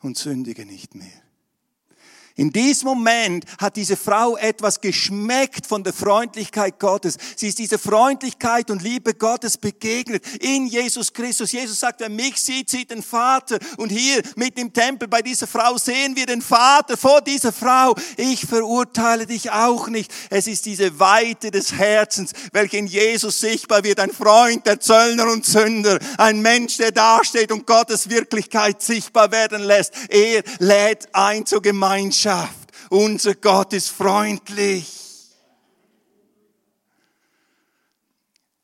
und 0.00 0.18
sündige 0.18 0.66
nicht 0.66 0.96
mehr. 0.96 1.22
In 2.36 2.50
diesem 2.50 2.88
Moment 2.88 3.44
hat 3.58 3.76
diese 3.76 3.96
Frau 3.96 4.36
etwas 4.36 4.80
geschmeckt 4.80 5.66
von 5.66 5.84
der 5.84 5.92
Freundlichkeit 5.92 6.78
Gottes. 6.78 7.18
Sie 7.36 7.48
ist 7.48 7.58
dieser 7.58 7.78
Freundlichkeit 7.78 8.70
und 8.70 8.82
Liebe 8.82 9.14
Gottes 9.14 9.58
begegnet 9.58 10.24
in 10.40 10.66
Jesus 10.66 11.12
Christus. 11.12 11.52
Jesus 11.52 11.80
sagt, 11.80 12.00
wer 12.00 12.08
mich 12.08 12.40
sieht, 12.40 12.70
sieht 12.70 12.90
den 12.90 13.02
Vater. 13.02 13.58
Und 13.76 13.90
hier 13.90 14.22
mit 14.36 14.58
im 14.58 14.72
Tempel 14.72 15.08
bei 15.08 15.20
dieser 15.20 15.46
Frau 15.46 15.76
sehen 15.76 16.16
wir 16.16 16.24
den 16.24 16.40
Vater 16.40 16.96
vor 16.96 17.20
dieser 17.20 17.52
Frau. 17.52 17.94
Ich 18.16 18.46
verurteile 18.46 19.26
dich 19.26 19.50
auch 19.50 19.88
nicht. 19.88 20.10
Es 20.30 20.46
ist 20.46 20.64
diese 20.64 20.98
Weite 20.98 21.50
des 21.50 21.72
Herzens, 21.74 22.32
welche 22.52 22.78
in 22.78 22.86
Jesus 22.86 23.40
sichtbar 23.40 23.84
wird. 23.84 24.00
Ein 24.00 24.10
Freund 24.10 24.66
der 24.66 24.80
Zöllner 24.80 25.30
und 25.30 25.44
Sünder. 25.44 25.98
Ein 26.16 26.40
Mensch, 26.40 26.78
der 26.78 26.92
dasteht 26.92 27.52
und 27.52 27.66
Gottes 27.66 28.08
Wirklichkeit 28.08 28.80
sichtbar 28.80 29.30
werden 29.30 29.62
lässt. 29.62 29.92
Er 30.08 30.42
lädt 30.58 31.14
ein 31.14 31.44
zur 31.44 31.60
Gemeinschaft. 31.60 32.21
Gemeinschaft. 32.22 32.72
Unser 32.90 33.34
Gott 33.34 33.72
ist 33.72 33.88
freundlich. 33.88 34.98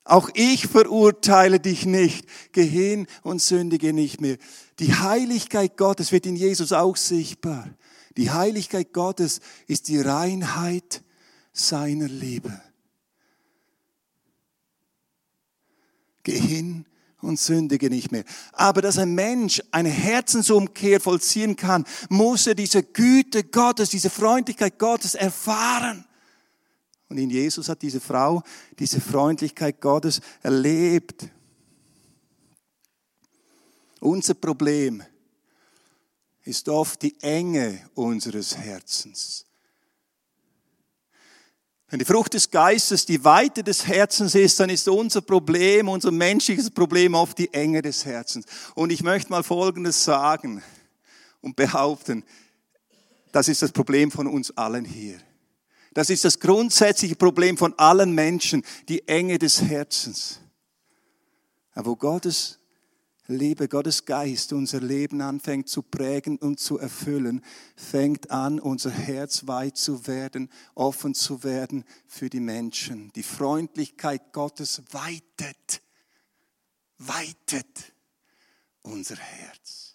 Auch 0.05 0.31
ich 0.35 0.67
verurteile 0.67 1.61
dich 1.61 1.85
nicht. 1.85 2.27
Geh 2.53 2.65
hin 2.65 3.07
und 3.23 3.43
sündige 3.43 3.93
nicht 3.93 4.21
mehr. 4.21 4.39
Die 4.79 4.95
Heiligkeit 4.95 5.77
Gottes 5.77 6.13
wird 6.13 6.25
in 6.25 6.37
Jesus 6.37 6.73
auch 6.73 6.97
sichtbar. 6.97 7.69
Die 8.17 8.31
Heiligkeit 8.31 8.93
Gottes 8.93 9.41
ist 9.67 9.89
die 9.89 10.01
Reinheit 10.01 11.03
seiner 11.53 12.09
Liebe. 12.09 12.59
Geh 16.23 16.39
hin 16.39 16.87
und 17.21 17.39
sündige 17.39 17.91
nicht 17.91 18.13
mehr. 18.13 18.25
Aber 18.53 18.83
dass 18.83 18.99
ein 18.99 19.15
Mensch 19.15 19.63
eine 19.71 19.89
Herzensumkehr 19.89 21.01
vollziehen 21.01 21.57
kann, 21.57 21.85
muss 22.09 22.47
er 22.47 22.55
diese 22.55 22.83
Güte 22.83 23.45
Gottes, 23.45 23.91
diese 23.91 24.11
Freundlichkeit 24.11 24.79
Gottes 24.79 25.15
erfahren. 25.15 26.05
Und 27.09 27.19
in 27.19 27.31
Jesus 27.31 27.69
hat 27.69 27.83
diese 27.83 28.01
Frau 28.01 28.43
diese 28.79 29.01
Freundlichkeit 29.01 29.81
Gottes 29.81 30.21
erlebt. 30.43 31.29
Unser 34.01 34.35
Problem 34.35 35.03
ist 36.45 36.69
oft 36.69 37.03
die 37.03 37.19
Enge 37.21 37.91
unseres 37.95 38.57
Herzens. 38.57 39.48
Wenn 41.91 41.99
die 41.99 42.05
Frucht 42.05 42.35
des 42.35 42.51
Geistes 42.51 43.07
die 43.07 43.25
Weite 43.25 43.65
des 43.65 43.87
Herzens 43.87 44.35
ist, 44.35 44.61
dann 44.61 44.69
ist 44.69 44.89
unser 44.89 45.23
Problem, 45.23 45.89
unser 45.89 46.11
menschliches 46.11 46.71
Problem 46.71 47.15
oft 47.15 47.39
die 47.39 47.53
Enge 47.55 47.81
des 47.81 48.05
Herzens. 48.05 48.45
Und 48.75 48.91
ich 48.91 49.03
möchte 49.03 49.31
mal 49.31 49.43
Folgendes 49.43 50.05
sagen 50.05 50.63
und 51.41 51.57
behaupten, 51.57 52.25
das 53.33 53.49
ist 53.49 53.63
das 53.63 53.73
Problem 53.73 54.11
von 54.11 54.27
uns 54.27 54.55
allen 54.57 54.85
hier. 54.85 55.19
Das 55.95 56.11
ist 56.11 56.25
das 56.25 56.39
grundsätzliche 56.39 57.17
Problem 57.17 57.57
von 57.57 57.73
allen 57.79 58.13
Menschen, 58.13 58.63
die 58.89 59.09
Enge 59.09 59.39
des 59.39 59.63
Herzens. 59.63 60.41
Aber 61.73 61.91
wo 61.91 61.97
Gottes 61.97 62.58
Liebe, 63.31 63.69
Gottes 63.69 64.07
Geist 64.07 64.55
unser 64.55 64.81
Leben 64.81 65.21
anfängt 65.21 65.69
zu 65.69 65.83
prägen 65.83 66.39
und 66.39 66.59
zu 66.59 66.79
erfüllen, 66.79 67.45
fängt 67.77 68.31
an, 68.31 68.59
unser 68.59 68.91
Herz 68.91 69.47
weit 69.47 69.77
zu 69.77 70.07
werden, 70.07 70.51
offen 70.75 71.15
zu 71.15 71.45
werden 71.45 71.85
für 72.07 72.31
die 72.31 72.41
Menschen. 72.41 73.13
Die 73.15 73.23
Freundlichkeit 73.23 74.33
Gottes 74.33 74.83
weitet, 74.93 75.83
weitet 76.97 77.93
unser 78.81 79.17
Herz 79.17 79.88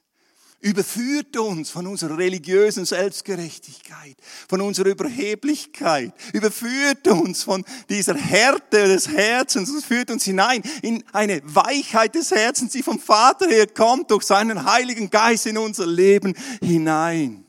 überführt 0.63 1.35
uns 1.35 1.69
von 1.69 1.85
unserer 1.85 2.17
religiösen 2.17 2.85
Selbstgerechtigkeit, 2.85 4.15
von 4.47 4.61
unserer 4.61 4.87
Überheblichkeit, 4.87 6.13
überführt 6.31 7.05
uns 7.09 7.43
von 7.43 7.65
dieser 7.89 8.15
Härte 8.15 8.87
des 8.87 9.09
Herzens 9.09 9.69
und 9.69 9.83
führt 9.83 10.09
uns 10.09 10.23
hinein 10.23 10.63
in 10.81 11.03
eine 11.11 11.41
Weichheit 11.43 12.15
des 12.15 12.31
Herzens, 12.31 12.71
die 12.71 12.81
vom 12.81 12.97
Vater 12.97 13.49
her 13.49 13.67
kommt, 13.67 14.09
durch 14.09 14.23
seinen 14.23 14.63
Heiligen 14.63 15.09
Geist 15.09 15.45
in 15.47 15.57
unser 15.57 15.85
Leben 15.85 16.33
hinein. 16.61 17.45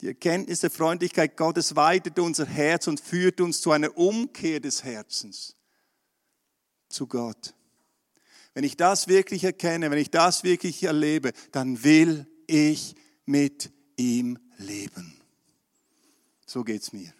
Die 0.00 0.06
Erkenntnis 0.06 0.60
der 0.60 0.70
Freundlichkeit 0.70 1.36
Gottes 1.36 1.74
weitet 1.74 2.18
unser 2.20 2.46
Herz 2.46 2.86
und 2.86 3.00
führt 3.00 3.40
uns 3.40 3.60
zu 3.60 3.72
einer 3.72 3.96
Umkehr 3.98 4.60
des 4.60 4.84
Herzens 4.84 5.56
zu 6.88 7.08
Gott. 7.08 7.54
Wenn 8.54 8.64
ich 8.64 8.76
das 8.76 9.08
wirklich 9.08 9.44
erkenne, 9.44 9.90
wenn 9.90 9.98
ich 9.98 10.10
das 10.10 10.42
wirklich 10.42 10.82
erlebe, 10.82 11.32
dann 11.52 11.82
will 11.84 12.26
ich 12.46 12.94
mit 13.26 13.70
ihm 13.96 14.38
leben. 14.58 15.14
So 16.46 16.64
geht's 16.64 16.92
mir. 16.92 17.12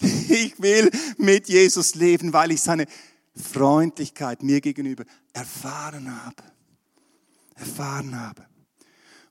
Ich 0.30 0.62
will 0.62 0.90
mit 1.18 1.48
Jesus 1.48 1.96
leben, 1.96 2.32
weil 2.32 2.52
ich 2.52 2.62
seine 2.62 2.86
Freundlichkeit 3.34 4.42
mir 4.44 4.60
gegenüber 4.60 5.04
erfahren 5.32 6.24
habe. 6.24 6.42
Erfahren 7.56 8.18
habe. 8.18 8.46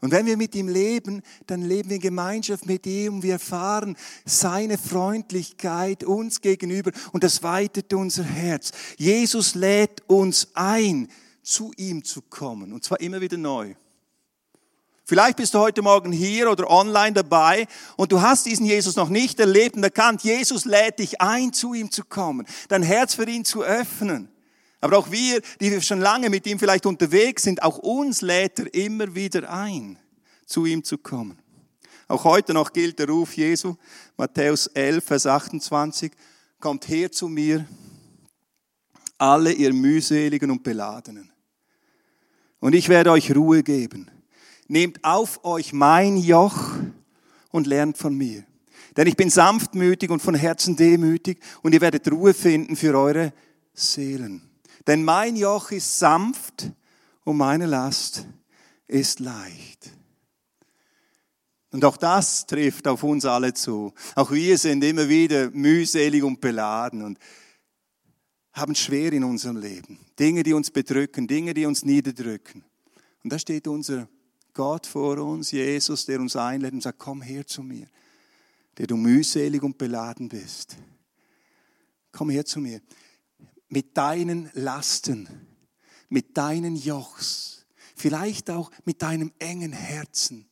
Und 0.02 0.12
wenn 0.12 0.26
wir 0.26 0.38
mit 0.38 0.56
ihm 0.56 0.70
leben, 0.70 1.22
dann 1.48 1.62
leben 1.62 1.90
wir 1.90 1.96
in 1.96 2.02
Gemeinschaft 2.02 2.66
mit 2.66 2.86
ihm 2.86 3.16
und 3.16 3.24
wir 3.24 3.34
erfahren 3.34 3.98
seine 4.26 4.78
Freundlichkeit 4.78 6.06
uns 6.06 6.40
gegenüber 6.40 6.92
und 7.12 7.24
das 7.24 7.44
weitet 7.44 7.94
unser 7.94 8.24
Herz. 8.24 8.72
Jesus 8.98 9.56
lädt 9.56 10.02
uns 10.08 10.50
ein, 10.54 11.10
zu 11.44 11.72
ihm 11.76 12.04
zu 12.04 12.22
kommen 12.22 12.72
und 12.72 12.84
zwar 12.84 13.02
immer 13.02 13.20
wieder 13.20 13.38
neu. 13.38 13.74
Vielleicht 15.04 15.38
bist 15.38 15.56
du 15.56 15.60
heute 15.60 15.82
Morgen 15.82 16.12
hier 16.12 16.52
oder 16.52 16.70
online 16.70 17.14
dabei 17.14 17.68
und 17.98 18.12
du 18.12 18.22
hast 18.22 18.46
diesen 18.46 18.68
Jesus 18.68 18.96
noch 18.96 19.10
nicht 19.10 19.40
erlebt 19.40 19.76
und 19.76 19.84
erkannt, 19.84 20.22
Jesus 20.22 20.66
lädt 20.66 21.00
dich 21.00 21.20
ein, 21.20 21.52
zu 21.52 21.74
ihm 21.74 21.90
zu 21.90 22.04
kommen, 22.06 22.46
dein 22.68 22.84
Herz 22.84 23.16
für 23.16 23.28
ihn 23.28 23.44
zu 23.44 23.64
öffnen. 23.64 24.30
Aber 24.82 24.98
auch 24.98 25.12
wir, 25.12 25.42
die 25.60 25.72
wir 25.72 25.82
schon 25.82 26.00
lange 26.00 26.30
mit 26.30 26.48
ihm 26.48 26.58
vielleicht 26.58 26.86
unterwegs 26.86 27.44
sind, 27.44 27.62
auch 27.64 27.78
uns 27.80 28.22
lädt 28.22 28.60
er 28.60 28.74
immer 28.74 29.14
wieder 29.14 29.50
ein, 29.52 29.98
zu 30.46 30.66
ihm 30.66 30.84
zu 30.84 30.98
kommen. 30.98 31.38
Auch 32.08 32.24
heute 32.24 32.54
noch 32.54 32.74
gilt 32.74 32.98
der 32.98 33.08
Ruf 33.08 33.36
Jesu, 33.36 33.76
Matthäus 34.18 34.68
11, 34.68 35.04
Vers 35.04 35.26
28, 35.28 36.12
kommt 36.60 36.88
her 36.88 37.12
zu 37.12 37.28
mir, 37.28 37.66
alle 39.18 39.52
ihr 39.52 39.74
mühseligen 39.74 40.50
und 40.50 40.64
beladenen. 40.64 41.32
Und 42.60 42.74
ich 42.74 42.90
werde 42.90 43.12
euch 43.12 43.36
Ruhe 43.36 43.64
geben. 43.64 44.10
Nehmt 44.68 45.04
auf 45.04 45.44
euch 45.44 45.74
mein 45.74 46.18
Joch 46.18 46.74
und 47.52 47.68
lernt 47.68 47.98
von 47.98 48.16
mir. 48.16 48.44
Denn 48.98 49.08
ich 49.08 49.16
bin 49.16 49.30
sanftmütig 49.30 50.10
und 50.10 50.22
von 50.22 50.36
Herzen 50.36 50.76
demütig 50.76 51.40
und 51.62 51.74
ihr 51.74 51.82
werdet 51.82 52.10
Ruhe 52.12 52.34
finden 52.34 52.76
für 52.76 52.98
eure 52.98 53.34
Seelen. 53.74 54.49
Denn 54.90 55.04
mein 55.04 55.36
Joch 55.36 55.70
ist 55.70 56.00
sanft 56.00 56.72
und 57.24 57.38
meine 57.38 57.68
Last 57.68 58.26
ist 58.88 59.20
leicht. 59.20 59.92
Und 61.70 61.86
auch 61.86 61.96
das 61.96 62.48
trifft 62.48 62.88
auf 62.88 63.04
uns 63.04 63.24
alle 63.24 63.54
zu. 63.54 63.94
Auch 64.16 64.32
wir 64.32 64.58
sind 64.58 64.84
immer 64.84 65.08
wieder 65.08 65.52
mühselig 65.52 66.24
und 66.24 66.42
beladen 66.42 67.04
und 67.04 67.20
haben 68.54 68.74
schwer 68.74 69.14
in 69.14 69.24
unserem 69.24 69.58
Leben. 69.58 70.00
Dinge, 70.18 70.42
die 70.42 70.54
uns 70.54 70.72
bedrücken, 70.72 71.28
Dinge, 71.28 71.54
die 71.54 71.68
uns 71.68 71.86
niederdrücken. 71.86 72.64
Und 73.24 73.32
da 73.32 73.38
steht 73.38 73.68
unser 73.68 74.10
Gott 74.56 74.88
vor 74.88 75.20
uns, 75.20 75.52
Jesus, 75.52 76.08
der 76.08 76.20
uns 76.20 76.36
einlädt 76.36 76.74
und 76.74 76.82
sagt, 76.82 76.98
komm 76.98 77.22
her 77.22 77.46
zu 77.46 77.62
mir, 77.62 77.86
der 78.80 78.88
du 78.88 78.98
mühselig 78.98 79.62
und 79.62 79.78
beladen 79.78 80.30
bist. 80.30 80.78
Komm 82.12 82.32
her 82.32 82.44
zu 82.44 82.60
mir 82.60 82.82
mit 83.70 83.98
deinen 83.98 84.50
Lasten, 84.54 85.30
mit 86.10 86.38
deinen 86.38 86.76
Jochs, 86.76 87.66
vielleicht 87.96 88.50
auch 88.50 88.72
mit 88.86 89.02
deinem 89.02 89.32
engen 89.40 89.72
Herzen, 89.72 90.50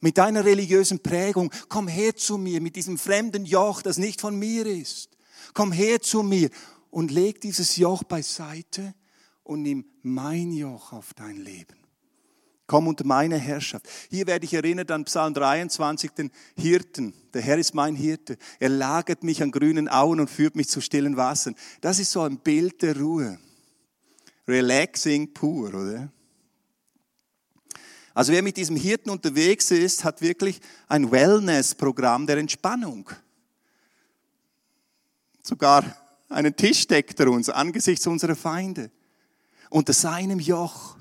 mit 0.00 0.18
deiner 0.18 0.44
religiösen 0.44 1.00
Prägung. 1.00 1.52
Komm 1.68 1.88
her 1.88 2.16
zu 2.16 2.38
mir 2.38 2.60
mit 2.60 2.76
diesem 2.76 2.98
fremden 2.98 3.44
Joch, 3.44 3.82
das 3.82 3.98
nicht 3.98 4.20
von 4.20 4.38
mir 4.38 4.66
ist. 4.66 5.16
Komm 5.54 5.72
her 5.72 6.00
zu 6.00 6.22
mir 6.22 6.50
und 6.90 7.10
leg 7.10 7.40
dieses 7.40 7.76
Joch 7.76 8.02
beiseite 8.02 8.94
und 9.42 9.62
nimm 9.62 9.84
mein 10.02 10.52
Joch 10.52 10.92
auf 10.92 11.14
dein 11.14 11.36
Leben. 11.36 11.79
Komm 12.70 12.86
unter 12.86 13.04
meine 13.04 13.36
Herrschaft. 13.36 13.88
Hier 14.10 14.28
werde 14.28 14.44
ich 14.44 14.54
erinnert 14.54 14.92
an 14.92 15.04
Psalm 15.04 15.34
23, 15.34 16.12
den 16.12 16.30
Hirten. 16.54 17.12
Der 17.34 17.42
Herr 17.42 17.58
ist 17.58 17.74
mein 17.74 17.96
Hirte. 17.96 18.38
Er 18.60 18.68
lagert 18.68 19.24
mich 19.24 19.42
an 19.42 19.50
grünen 19.50 19.88
Auen 19.88 20.20
und 20.20 20.30
führt 20.30 20.54
mich 20.54 20.68
zu 20.68 20.80
stillen 20.80 21.16
Wassern. 21.16 21.56
Das 21.80 21.98
ist 21.98 22.12
so 22.12 22.22
ein 22.22 22.38
Bild 22.38 22.80
der 22.82 22.96
Ruhe. 22.96 23.40
Relaxing 24.46 25.34
pur, 25.34 25.74
oder? 25.74 26.12
Also 28.14 28.32
wer 28.32 28.42
mit 28.42 28.56
diesem 28.56 28.76
Hirten 28.76 29.10
unterwegs 29.10 29.72
ist, 29.72 30.04
hat 30.04 30.22
wirklich 30.22 30.60
ein 30.86 31.10
Wellness-Programm 31.10 32.28
der 32.28 32.38
Entspannung. 32.38 33.10
Sogar 35.42 35.84
einen 36.28 36.54
Tisch 36.54 36.86
deckt 36.86 37.18
er 37.18 37.32
uns 37.32 37.48
angesichts 37.48 38.06
unserer 38.06 38.36
Feinde. 38.36 38.92
Unter 39.70 39.92
seinem 39.92 40.38
Joch 40.38 40.99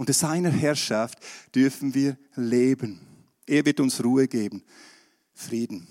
unter 0.00 0.14
seiner 0.14 0.48
Herrschaft 0.48 1.18
dürfen 1.54 1.92
wir 1.92 2.16
leben. 2.34 3.06
Er 3.46 3.66
wird 3.66 3.80
uns 3.80 4.02
Ruhe 4.02 4.28
geben, 4.28 4.64
Frieden. 5.34 5.86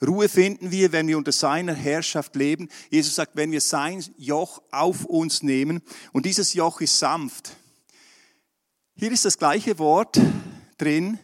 Ruhe 0.00 0.30
finden 0.30 0.70
wir, 0.70 0.92
wenn 0.92 1.06
wir 1.08 1.18
unter 1.18 1.30
seiner 1.30 1.74
Herrschaft 1.74 2.34
leben. 2.36 2.70
Jesus 2.88 3.16
sagt, 3.16 3.36
wenn 3.36 3.52
wir 3.52 3.60
sein 3.60 4.02
Joch 4.16 4.62
auf 4.70 5.04
uns 5.04 5.42
nehmen 5.42 5.82
und 6.12 6.24
dieses 6.24 6.54
Joch 6.54 6.80
ist 6.80 6.98
sanft. 6.98 7.54
Hier 8.94 9.12
ist 9.12 9.26
das 9.26 9.36
gleiche 9.36 9.78
Wort 9.78 10.18
drin 10.78 11.18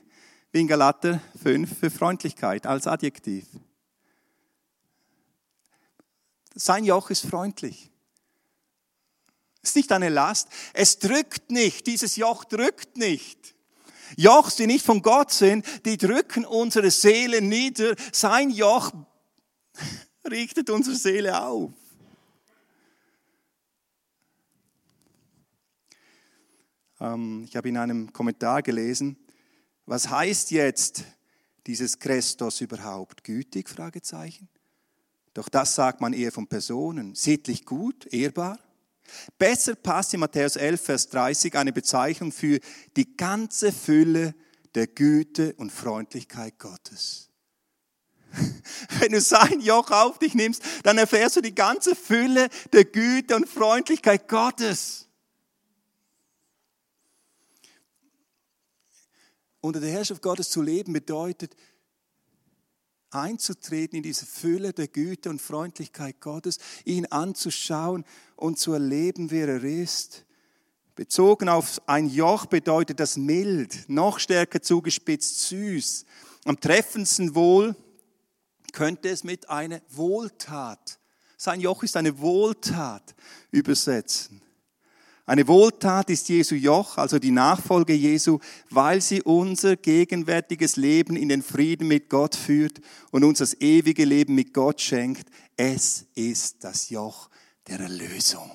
wie 0.52 0.60
in 0.60 0.68
Galater 0.68 1.22
5 1.42 1.78
für 1.78 1.90
Freundlichkeit 1.90 2.66
als 2.66 2.86
Adjektiv. 2.86 3.46
Sein 6.54 6.84
Joch 6.84 7.08
ist 7.08 7.24
freundlich. 7.24 7.90
Es 9.62 9.70
ist 9.70 9.76
nicht 9.76 9.92
eine 9.92 10.08
Last. 10.08 10.48
Es 10.72 10.98
drückt 10.98 11.50
nicht. 11.50 11.86
Dieses 11.86 12.16
Joch 12.16 12.44
drückt 12.44 12.96
nicht. 12.96 13.54
Jochs, 14.16 14.56
die 14.56 14.66
nicht 14.66 14.84
von 14.84 15.02
Gott 15.02 15.32
sind, 15.32 15.66
die 15.84 15.96
drücken 15.96 16.44
unsere 16.44 16.90
Seele 16.90 17.42
nieder. 17.42 17.94
Sein 18.12 18.50
Joch 18.50 18.92
Richtet 20.30 20.70
unsere 20.70 20.96
Seele 20.96 21.40
auf. 21.40 21.72
Ähm, 27.00 27.44
ich 27.48 27.56
habe 27.56 27.68
in 27.68 27.76
einem 27.76 28.12
Kommentar 28.12 28.62
gelesen, 28.62 29.16
was 29.86 30.08
heißt 30.08 30.50
jetzt 30.50 31.04
dieses 31.66 31.98
Christos 31.98 32.60
überhaupt? 32.60 33.24
Gütig? 33.24 33.68
Fragezeichen. 33.68 34.48
Doch 35.34 35.48
das 35.48 35.74
sagt 35.74 36.00
man 36.00 36.12
eher 36.12 36.32
von 36.32 36.46
Personen. 36.46 37.14
Sittlich 37.14 37.64
gut, 37.64 38.06
ehrbar. 38.12 38.58
Besser 39.38 39.74
passt 39.74 40.14
in 40.14 40.20
Matthäus 40.20 40.56
11, 40.56 40.80
Vers 40.80 41.08
30 41.08 41.54
eine 41.56 41.72
Bezeichnung 41.72 42.32
für 42.32 42.60
die 42.96 43.16
ganze 43.16 43.72
Fülle 43.72 44.34
der 44.74 44.86
Güte 44.86 45.54
und 45.54 45.72
Freundlichkeit 45.72 46.58
Gottes. 46.58 47.28
Wenn 49.00 49.12
du 49.12 49.20
sein 49.20 49.60
Joch 49.60 49.90
auf 49.90 50.18
dich 50.18 50.34
nimmst, 50.34 50.62
dann 50.82 50.98
erfährst 50.98 51.36
du 51.36 51.40
die 51.40 51.54
ganze 51.54 51.94
Fülle 51.94 52.48
der 52.72 52.84
Güte 52.84 53.36
und 53.36 53.48
Freundlichkeit 53.48 54.28
Gottes. 54.28 55.08
Unter 59.60 59.80
der 59.80 59.90
Herrschaft 59.90 60.22
Gottes 60.22 60.50
zu 60.50 60.62
leben 60.62 60.92
bedeutet, 60.92 61.56
einzutreten 63.10 63.96
in 63.96 64.02
diese 64.02 64.26
Fülle 64.26 64.72
der 64.72 64.88
Güte 64.88 65.30
und 65.30 65.40
Freundlichkeit 65.40 66.20
Gottes, 66.20 66.58
ihn 66.84 67.06
anzuschauen 67.06 68.04
und 68.36 68.58
zu 68.58 68.72
erleben, 68.72 69.30
wer 69.30 69.48
er 69.48 69.64
ist. 69.64 70.24
Bezogen 70.94 71.48
auf 71.48 71.80
ein 71.86 72.08
Joch 72.08 72.46
bedeutet 72.46 73.00
das 73.00 73.16
mild, 73.16 73.88
noch 73.88 74.18
stärker 74.18 74.60
zugespitzt 74.60 75.48
süß. 75.48 76.04
Am 76.44 76.58
treffendsten 76.58 77.34
wohl 77.34 77.76
könnte 78.72 79.08
es 79.08 79.24
mit 79.24 79.48
einer 79.48 79.80
Wohltat, 79.90 80.98
sein 81.40 81.60
Joch 81.60 81.84
ist 81.84 81.96
eine 81.96 82.18
Wohltat 82.18 83.14
übersetzen. 83.52 84.42
Eine 85.28 85.46
Wohltat 85.46 86.08
ist 86.08 86.30
Jesu 86.30 86.54
Joch, 86.54 86.96
also 86.96 87.18
die 87.18 87.30
Nachfolge 87.30 87.92
Jesu, 87.92 88.38
weil 88.70 89.02
sie 89.02 89.20
unser 89.20 89.76
gegenwärtiges 89.76 90.76
Leben 90.76 91.16
in 91.16 91.28
den 91.28 91.42
Frieden 91.42 91.86
mit 91.86 92.08
Gott 92.08 92.34
führt 92.34 92.80
und 93.10 93.24
uns 93.24 93.40
das 93.40 93.52
ewige 93.60 94.06
Leben 94.06 94.34
mit 94.34 94.54
Gott 94.54 94.80
schenkt. 94.80 95.28
Es 95.54 96.06
ist 96.14 96.64
das 96.64 96.88
Joch 96.88 97.28
der 97.66 97.78
Erlösung. 97.78 98.50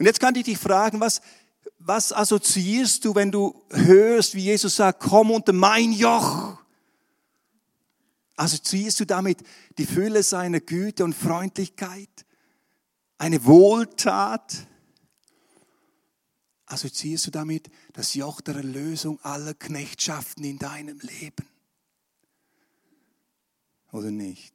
Und 0.00 0.06
jetzt 0.06 0.18
kann 0.18 0.34
ich 0.34 0.46
dich 0.46 0.58
fragen, 0.58 0.98
was, 0.98 1.20
was 1.78 2.12
assoziierst 2.12 3.04
du, 3.04 3.14
wenn 3.14 3.30
du 3.30 3.54
hörst, 3.70 4.34
wie 4.34 4.46
Jesus 4.46 4.74
sagt, 4.74 4.98
komm 4.98 5.30
unter 5.30 5.52
mein 5.52 5.92
Joch? 5.92 6.58
Assoziierst 8.34 8.98
du 8.98 9.04
damit 9.04 9.44
die 9.78 9.86
Fülle 9.86 10.24
seiner 10.24 10.58
Güte 10.58 11.04
und 11.04 11.14
Freundlichkeit? 11.14 12.26
Eine 13.18 13.44
Wohltat, 13.44 14.66
assoziierst 16.66 17.26
du 17.26 17.30
damit 17.30 17.70
das 17.92 18.14
Joch 18.14 18.40
der 18.40 18.56
Erlösung 18.56 19.18
aller 19.22 19.54
Knechtschaften 19.54 20.44
in 20.44 20.58
deinem 20.58 21.00
Leben? 21.00 21.46
Oder 23.92 24.10
nicht? 24.10 24.54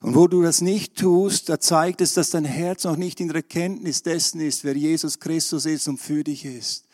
Und 0.00 0.16
wo 0.16 0.26
du 0.26 0.42
das 0.42 0.60
nicht 0.60 0.96
tust, 0.96 1.48
da 1.48 1.60
zeigt 1.60 2.00
es, 2.00 2.14
dass 2.14 2.30
dein 2.30 2.44
Herz 2.44 2.82
noch 2.84 2.96
nicht 2.96 3.20
in 3.20 3.28
der 3.28 3.36
Erkenntnis 3.36 4.02
dessen 4.02 4.40
ist, 4.40 4.64
wer 4.64 4.76
Jesus 4.76 5.20
Christus 5.20 5.64
ist 5.64 5.86
und 5.86 5.98
für 5.98 6.24
dich 6.24 6.44
ist. 6.44 6.86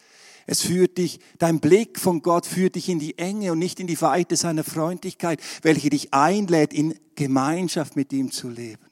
Es 0.46 0.62
führt 0.62 0.98
dich, 0.98 1.20
dein 1.38 1.60
Blick 1.60 1.98
von 1.98 2.20
Gott 2.22 2.44
führt 2.44 2.74
dich 2.74 2.88
in 2.88 2.98
die 2.98 3.16
Enge 3.18 3.52
und 3.52 3.58
nicht 3.58 3.80
in 3.80 3.86
die 3.86 4.00
Weite 4.00 4.36
seiner 4.36 4.64
Freundlichkeit, 4.64 5.40
welche 5.62 5.90
dich 5.90 6.12
einlädt, 6.12 6.74
in 6.74 6.98
Gemeinschaft 7.14 7.96
mit 7.96 8.12
ihm 8.12 8.30
zu 8.30 8.48
leben. 8.48 8.87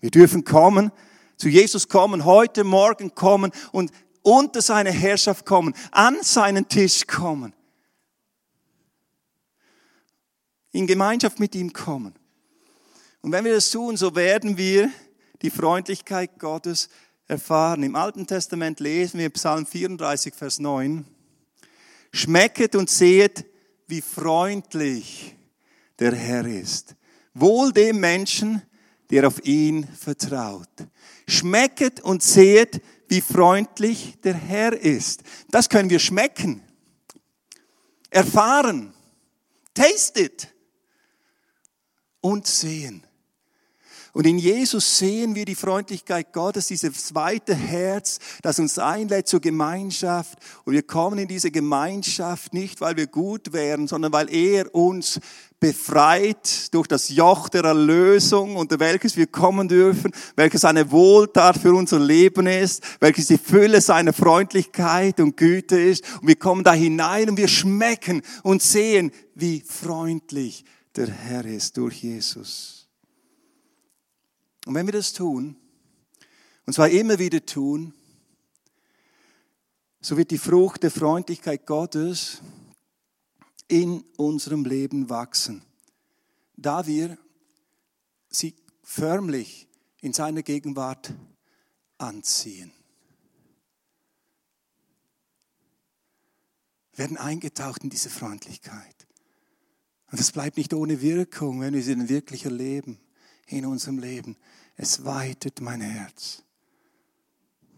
Wir 0.00 0.10
dürfen 0.10 0.44
kommen, 0.44 0.92
zu 1.36 1.48
Jesus 1.48 1.88
kommen, 1.88 2.24
heute 2.24 2.64
Morgen 2.64 3.14
kommen 3.14 3.52
und 3.72 3.90
unter 4.22 4.60
seine 4.62 4.90
Herrschaft 4.90 5.46
kommen, 5.46 5.74
an 5.90 6.18
seinen 6.22 6.68
Tisch 6.68 7.06
kommen, 7.06 7.54
in 10.72 10.86
Gemeinschaft 10.86 11.40
mit 11.40 11.54
ihm 11.54 11.72
kommen. 11.72 12.14
Und 13.22 13.32
wenn 13.32 13.44
wir 13.44 13.54
das 13.54 13.70
tun, 13.70 13.96
so 13.96 14.14
werden 14.14 14.56
wir 14.56 14.90
die 15.42 15.50
Freundlichkeit 15.50 16.38
Gottes 16.38 16.88
erfahren. 17.26 17.82
Im 17.82 17.94
Alten 17.94 18.26
Testament 18.26 18.80
lesen 18.80 19.18
wir 19.18 19.30
Psalm 19.30 19.66
34, 19.66 20.34
Vers 20.34 20.58
9. 20.58 21.04
Schmecket 22.12 22.74
und 22.74 22.88
sehet, 22.88 23.44
wie 23.86 24.00
freundlich 24.00 25.36
der 25.98 26.14
Herr 26.14 26.46
ist. 26.46 26.96
Wohl 27.34 27.72
dem 27.72 28.00
Menschen, 28.00 28.62
der 29.10 29.26
auf 29.26 29.44
ihn 29.44 29.86
vertraut. 29.86 30.68
Schmecket 31.26 32.00
und 32.00 32.22
seht, 32.22 32.82
wie 33.08 33.20
freundlich 33.20 34.18
der 34.22 34.34
Herr 34.34 34.72
ist. 34.72 35.22
Das 35.50 35.68
können 35.68 35.90
wir 35.90 35.98
schmecken, 35.98 36.62
erfahren, 38.10 38.92
tastet 39.74 40.54
und 42.20 42.46
sehen. 42.46 43.07
Und 44.18 44.26
in 44.26 44.38
Jesus 44.38 44.98
sehen 44.98 45.36
wir 45.36 45.44
die 45.44 45.54
Freundlichkeit 45.54 46.32
Gottes, 46.32 46.66
dieses 46.66 47.06
zweite 47.06 47.54
Herz, 47.54 48.18
das 48.42 48.58
uns 48.58 48.76
einlädt 48.76 49.28
zur 49.28 49.38
Gemeinschaft. 49.38 50.40
Und 50.64 50.72
wir 50.72 50.82
kommen 50.82 51.20
in 51.20 51.28
diese 51.28 51.52
Gemeinschaft 51.52 52.52
nicht, 52.52 52.80
weil 52.80 52.96
wir 52.96 53.06
gut 53.06 53.52
wären, 53.52 53.86
sondern 53.86 54.12
weil 54.12 54.28
er 54.34 54.74
uns 54.74 55.20
befreit 55.60 56.74
durch 56.74 56.88
das 56.88 57.10
Joch 57.10 57.48
der 57.48 57.62
Erlösung, 57.62 58.56
unter 58.56 58.80
welches 58.80 59.16
wir 59.16 59.28
kommen 59.28 59.68
dürfen, 59.68 60.10
welches 60.34 60.64
eine 60.64 60.90
Wohltat 60.90 61.56
für 61.56 61.72
unser 61.72 62.00
Leben 62.00 62.48
ist, 62.48 62.82
welches 62.98 63.28
die 63.28 63.38
Fülle 63.38 63.80
seiner 63.80 64.12
Freundlichkeit 64.12 65.20
und 65.20 65.36
Güte 65.36 65.78
ist. 65.78 66.02
Und 66.20 66.26
wir 66.26 66.36
kommen 66.36 66.64
da 66.64 66.72
hinein 66.72 67.30
und 67.30 67.36
wir 67.36 67.46
schmecken 67.46 68.22
und 68.42 68.62
sehen, 68.62 69.12
wie 69.36 69.60
freundlich 69.60 70.64
der 70.96 71.06
Herr 71.06 71.44
ist 71.44 71.76
durch 71.76 72.02
Jesus. 72.02 72.77
Und 74.68 74.74
wenn 74.74 74.84
wir 74.84 74.92
das 74.92 75.14
tun, 75.14 75.56
und 76.66 76.74
zwar 76.74 76.90
immer 76.90 77.18
wieder 77.18 77.46
tun, 77.46 77.94
so 80.02 80.18
wird 80.18 80.30
die 80.30 80.36
Frucht 80.36 80.82
der 80.82 80.90
Freundlichkeit 80.90 81.64
Gottes 81.64 82.42
in 83.66 84.04
unserem 84.18 84.66
Leben 84.66 85.08
wachsen, 85.08 85.62
da 86.58 86.86
wir 86.86 87.16
sie 88.28 88.54
förmlich 88.82 89.68
in 90.02 90.12
seiner 90.12 90.42
Gegenwart 90.42 91.14
anziehen. 91.96 92.70
Wir 96.92 96.98
werden 96.98 97.16
eingetaucht 97.16 97.84
in 97.84 97.88
diese 97.88 98.10
Freundlichkeit. 98.10 99.06
Und 100.10 100.20
das 100.20 100.30
bleibt 100.30 100.58
nicht 100.58 100.74
ohne 100.74 101.00
Wirkung, 101.00 101.62
wenn 101.62 101.72
wir 101.72 101.82
sie 101.82 102.10
wirklich 102.10 102.44
erleben 102.44 103.00
in 103.48 103.66
unserem 103.66 103.98
Leben. 103.98 104.36
Es 104.76 105.04
weitet 105.04 105.60
mein 105.60 105.80
Herz. 105.80 106.42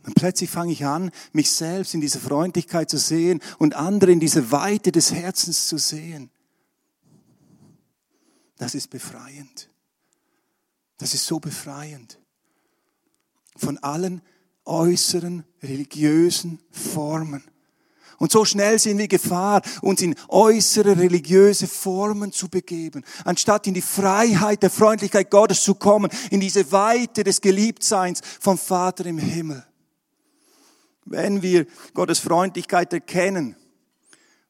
Und 0.05 0.15
plötzlich 0.15 0.51
fange 0.51 0.73
ich 0.73 0.85
an, 0.85 1.11
mich 1.33 1.51
selbst 1.51 1.95
in 1.95 2.01
dieser 2.01 2.21
Freundlichkeit 2.21 2.89
zu 2.89 2.99
sehen 2.99 3.41
und 3.59 3.75
andere 3.75 4.13
in 4.13 4.21
dieser 4.21 4.51
Weite 4.51 4.93
des 4.93 5.13
Herzens 5.13 5.69
zu 5.69 5.79
sehen. 5.79 6.31
Das 8.57 8.75
ist 8.75 8.89
befreiend. 8.89 9.69
Das 10.99 11.15
ist 11.15 11.27
so 11.27 11.39
befreiend. 11.39 12.19
Von 13.57 13.79
allen 13.79 14.23
äußeren 14.65 15.45
religiösen 15.63 16.61
Formen. 16.71 17.43
Und 18.21 18.31
so 18.31 18.45
schnell 18.45 18.79
sind 18.79 18.99
wir 18.99 19.09
Gefahr, 19.09 19.63
uns 19.81 20.03
in 20.03 20.15
äußere 20.29 20.99
religiöse 20.99 21.67
Formen 21.67 22.33
zu 22.33 22.51
begeben, 22.51 23.03
anstatt 23.25 23.67
in 23.67 23.73
die 23.73 23.81
Freiheit 23.81 24.63
der 24.63 24.69
Freundlichkeit 24.69 25.31
Gottes 25.31 25.63
zu 25.63 25.75
kommen, 25.75 26.11
in 26.31 26.39
diese 26.39 26.71
Weite 26.71 27.25
des 27.25 27.41
Geliebtseins 27.41 28.21
vom 28.39 28.59
Vater 28.59 29.07
im 29.07 29.17
Himmel. 29.17 29.65
Wenn 31.07 31.41
wir 31.41 31.67
Gottes 31.95 32.19
Freundlichkeit 32.19 32.93
erkennen, 32.93 33.57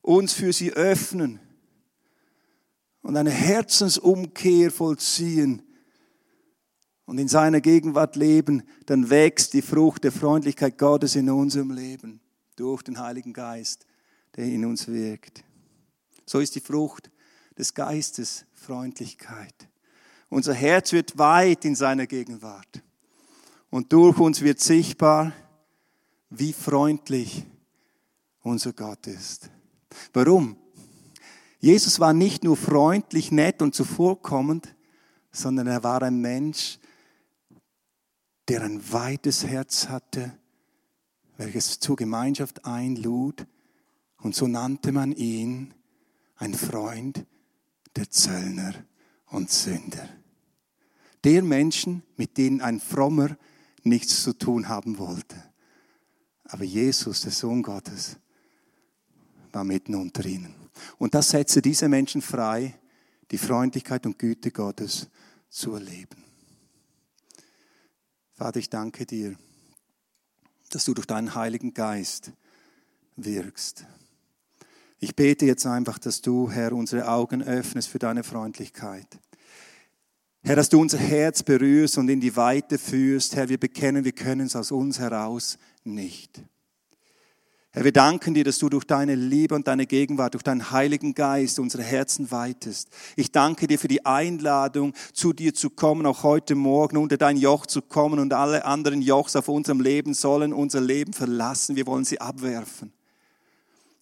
uns 0.03 0.33
für 0.33 0.53
sie 0.53 0.73
öffnen 0.73 1.39
und 3.03 3.17
eine 3.17 3.31
Herzensumkehr 3.31 4.73
vollziehen, 4.73 5.63
und 7.07 7.19
in 7.19 7.27
seiner 7.27 7.61
Gegenwart 7.61 8.15
leben, 8.15 8.63
dann 8.87 9.11
wächst 9.11 9.53
die 9.55 9.63
Frucht 9.63 10.05
der 10.05 10.13
Freundlichkeit 10.13 10.79
Gottes 10.79 11.17
in 11.17 11.29
unserem 11.29 11.73
Leben 11.73 12.21
durch 12.61 12.83
den 12.83 12.99
Heiligen 12.99 13.33
Geist, 13.33 13.87
der 14.37 14.45
in 14.45 14.67
uns 14.67 14.87
wirkt. 14.87 15.43
So 16.27 16.41
ist 16.41 16.55
die 16.55 16.61
Frucht 16.61 17.11
des 17.57 17.73
Geistes 17.73 18.45
Freundlichkeit. 18.53 19.55
Unser 20.29 20.53
Herz 20.53 20.93
wird 20.93 21.17
weit 21.17 21.65
in 21.65 21.75
seiner 21.75 22.07
Gegenwart. 22.07 22.83
Und 23.71 23.93
durch 23.95 24.19
uns 24.19 24.43
wird 24.43 24.61
sichtbar, 24.61 25.33
wie 26.29 26.53
freundlich 26.53 27.47
unser 28.43 28.75
Gott 28.75 29.07
ist. 29.07 29.51
Warum? 30.13 30.57
Jesus 31.61 31.99
war 31.99 32.13
nicht 32.13 32.45
nur 32.45 32.59
freundlich, 32.59 33.33
nett 33.33 33.63
und 33.63 33.75
zuvorkommend, 33.75 34.75
sondern 35.33 35.67
er 35.67 35.83
war 35.83 36.03
ein 36.03 36.21
Mensch, 36.21 36.79
der 38.49 38.63
ein 38.63 38.93
weites 38.93 39.47
Herz 39.47 39.89
hatte, 39.89 40.39
welches 41.41 41.81
zur 41.81 41.97
Gemeinschaft 41.97 42.67
einlud. 42.67 43.47
Und 44.19 44.35
so 44.35 44.47
nannte 44.47 44.93
man 44.93 45.13
ihn 45.13 45.73
ein 46.37 46.53
Freund 46.53 47.25
der 47.97 48.11
Zöllner 48.11 48.75
und 49.27 49.51
Sünder. 49.51 50.07
Der 51.25 51.43
Menschen, 51.43 52.03
mit 52.17 52.37
denen 52.37 52.61
ein 52.61 52.79
Frommer 52.79 53.39
nichts 53.83 54.23
zu 54.23 54.35
tun 54.35 54.69
haben 54.69 54.99
wollte. 54.99 55.43
Aber 56.45 56.65
Jesus, 56.65 57.23
der 57.23 57.33
Sohn 57.33 57.63
Gottes, 57.63 58.19
war 59.53 59.65
mitten 59.65 59.95
unter 59.95 60.25
ihnen. 60.27 60.55
Und 60.99 61.15
das 61.15 61.31
setzte 61.31 61.63
diese 61.63 61.89
Menschen 61.89 62.21
frei, 62.21 62.79
die 63.31 63.39
Freundlichkeit 63.39 64.05
und 64.05 64.19
Güte 64.19 64.51
Gottes 64.51 65.09
zu 65.49 65.73
erleben. 65.73 66.23
Vater, 68.35 68.59
ich 68.59 68.69
danke 68.69 69.07
dir, 69.07 69.37
dass 70.75 70.85
du 70.85 70.95
durch 70.95 71.07
deinen 71.07 71.35
Heiligen 71.35 71.75
Geist 71.75 72.33
wirkst. 73.17 73.85
Ich 74.99 75.17
bete 75.17 75.47
jetzt 75.47 75.67
einfach, 75.67 75.99
dass 75.99 76.21
du, 76.21 76.51
Herr, 76.51 76.73
unsere 76.73 77.09
Augen 77.09 77.43
öffnest 77.43 77.89
für 77.89 77.99
deine 77.99 78.23
Freundlichkeit. 78.23 79.07
Herr, 80.43 80.57
dass 80.57 80.69
du 80.69 80.81
unser 80.81 80.99
Herz 80.99 81.43
berührst 81.43 81.99
und 81.99 82.09
in 82.09 82.21
die 82.21 82.37
Weite 82.37 82.79
führst. 82.79 83.37
Herr, 83.37 83.49
wir 83.49 83.59
bekennen, 83.59 84.05
wir 84.05 84.13
können 84.13 84.47
es 84.47 84.57
aus 84.57 84.71
uns 84.71 84.99
heraus 84.99 85.59
nicht. 85.85 86.43
Herr, 87.73 87.85
wir 87.85 87.93
danken 87.93 88.35
dir, 88.35 88.43
dass 88.43 88.59
du 88.59 88.69
durch 88.69 88.85
deine 88.85 89.15
Liebe 89.15 89.55
und 89.55 89.69
deine 89.69 89.87
Gegenwart, 89.87 90.35
durch 90.35 90.43
deinen 90.43 90.73
Heiligen 90.73 91.15
Geist 91.15 91.61
unsere 91.61 91.85
Herzen 91.85 92.33
weitest. 92.33 92.89
Ich 93.15 93.31
danke 93.31 93.69
dir 93.69 93.79
für 93.79 93.87
die 93.87 94.05
Einladung, 94.05 94.93
zu 95.13 95.33
dir 95.33 95.55
zu 95.55 95.71
kommen, 95.71 96.05
auch 96.05 96.25
heute 96.25 96.57
Morgen 96.57 96.97
unter 96.97 97.17
dein 97.17 97.37
Joch 97.37 97.67
zu 97.67 97.81
kommen 97.81 98.19
und 98.19 98.33
alle 98.33 98.65
anderen 98.65 99.03
Jochs 99.03 99.37
auf 99.37 99.49
unserem 99.49 99.81
Leben 99.81 100.15
sollen 100.15 100.53
unser 100.53 100.81
Leben 100.81 101.13
verlassen. 101.13 101.77
Wir 101.77 101.87
wollen 101.87 102.05
sie 102.05 102.21
abwerfen. 102.21 102.93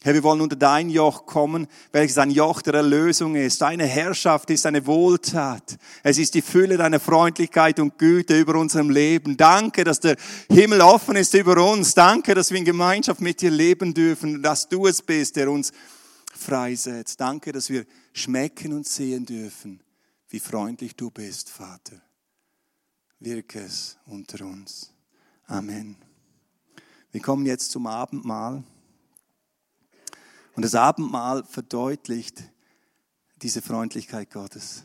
Herr, 0.02 0.14
wir 0.14 0.22
wollen 0.22 0.40
unter 0.40 0.54
dein 0.54 0.90
Joch 0.90 1.26
kommen, 1.26 1.66
welches 1.90 2.18
ein 2.18 2.30
Joch 2.30 2.62
der 2.62 2.74
Erlösung 2.74 3.34
ist. 3.34 3.60
Deine 3.60 3.84
Herrschaft 3.84 4.48
ist 4.48 4.64
eine 4.64 4.86
Wohltat. 4.86 5.76
Es 6.04 6.18
ist 6.18 6.34
die 6.34 6.42
Fülle 6.42 6.76
deiner 6.76 7.00
Freundlichkeit 7.00 7.80
und 7.80 7.98
Güte 7.98 8.38
über 8.38 8.54
unserem 8.54 8.90
Leben. 8.90 9.36
Danke, 9.36 9.82
dass 9.82 9.98
der 9.98 10.16
Himmel 10.48 10.82
offen 10.82 11.16
ist 11.16 11.34
über 11.34 11.56
uns. 11.68 11.94
Danke, 11.94 12.36
dass 12.36 12.52
wir 12.52 12.58
in 12.58 12.64
Gemeinschaft 12.64 13.20
mit 13.20 13.40
dir 13.40 13.50
leben 13.50 13.92
dürfen, 13.92 14.40
dass 14.40 14.68
du 14.68 14.86
es 14.86 15.02
bist, 15.02 15.34
der 15.34 15.50
uns 15.50 15.72
freisetzt. 16.32 17.20
Danke, 17.20 17.50
dass 17.50 17.68
wir 17.68 17.84
schmecken 18.12 18.74
und 18.74 18.86
sehen 18.86 19.26
dürfen, 19.26 19.82
wie 20.28 20.38
freundlich 20.38 20.94
du 20.94 21.10
bist, 21.10 21.50
Vater. 21.50 22.00
Wirke 23.18 23.58
es 23.58 23.98
unter 24.06 24.46
uns. 24.46 24.92
Amen. 25.48 25.96
Wir 27.10 27.20
kommen 27.20 27.46
jetzt 27.46 27.72
zum 27.72 27.88
Abendmahl. 27.88 28.62
Und 30.58 30.62
das 30.62 30.74
Abendmahl 30.74 31.44
verdeutlicht 31.44 32.42
diese 33.42 33.62
Freundlichkeit 33.62 34.32
Gottes. 34.32 34.82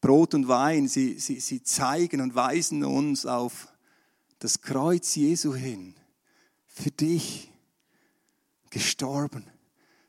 Brot 0.00 0.34
und 0.34 0.46
Wein, 0.46 0.86
sie, 0.86 1.18
sie, 1.18 1.40
sie 1.40 1.64
zeigen 1.64 2.20
und 2.20 2.36
weisen 2.36 2.84
uns 2.84 3.26
auf 3.26 3.66
das 4.38 4.60
Kreuz 4.60 5.16
Jesu 5.16 5.52
hin. 5.52 5.96
Für 6.68 6.92
dich 6.92 7.52
gestorben. 8.70 9.42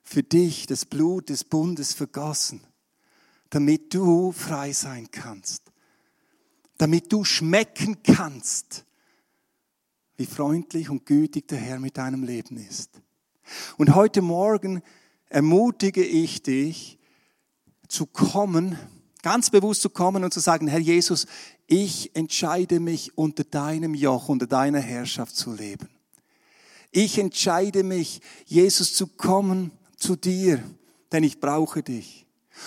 Für 0.03 0.21
dich 0.21 0.67
das 0.67 0.85
Blut 0.85 1.29
des 1.29 1.43
Bundes 1.43 1.95
vergossen. 1.95 2.61
Damit 3.49 3.91
du 3.95 4.31
frei 4.31 4.71
sein 4.71 5.09
kannst. 5.09 5.63
Damit 6.77 7.11
du 7.11 7.23
schmecken 7.23 8.03
kannst, 8.03 8.85
wie 10.15 10.27
freundlich 10.27 10.91
und 10.91 11.07
gütig 11.07 11.47
der 11.47 11.57
Herr 11.57 11.79
mit 11.79 11.97
deinem 11.97 12.21
Leben 12.21 12.55
ist. 12.57 13.01
Und 13.77 13.95
heute 13.95 14.21
Morgen 14.21 14.81
ermutige 15.29 16.03
ich 16.03 16.43
dich 16.43 16.97
zu 17.87 18.05
kommen, 18.05 18.77
ganz 19.21 19.49
bewusst 19.49 19.81
zu 19.81 19.89
kommen 19.89 20.23
und 20.23 20.33
zu 20.33 20.39
sagen, 20.39 20.67
Herr 20.67 20.79
Jesus, 20.79 21.27
ich 21.67 22.15
entscheide 22.15 22.79
mich 22.79 23.17
unter 23.17 23.43
deinem 23.43 23.93
Joch, 23.93 24.29
unter 24.29 24.47
deiner 24.47 24.79
Herrschaft 24.79 25.35
zu 25.35 25.53
leben. 25.53 25.89
Ich 26.91 27.19
entscheide 27.19 27.83
mich, 27.83 28.21
Jesus 28.45 28.93
zu 28.93 29.05
kommen 29.05 29.71
zu 29.95 30.15
dir, 30.15 30.63
denn 31.11 31.23
ich 31.23 31.39
brauche 31.39 31.83
dich. 31.83 32.25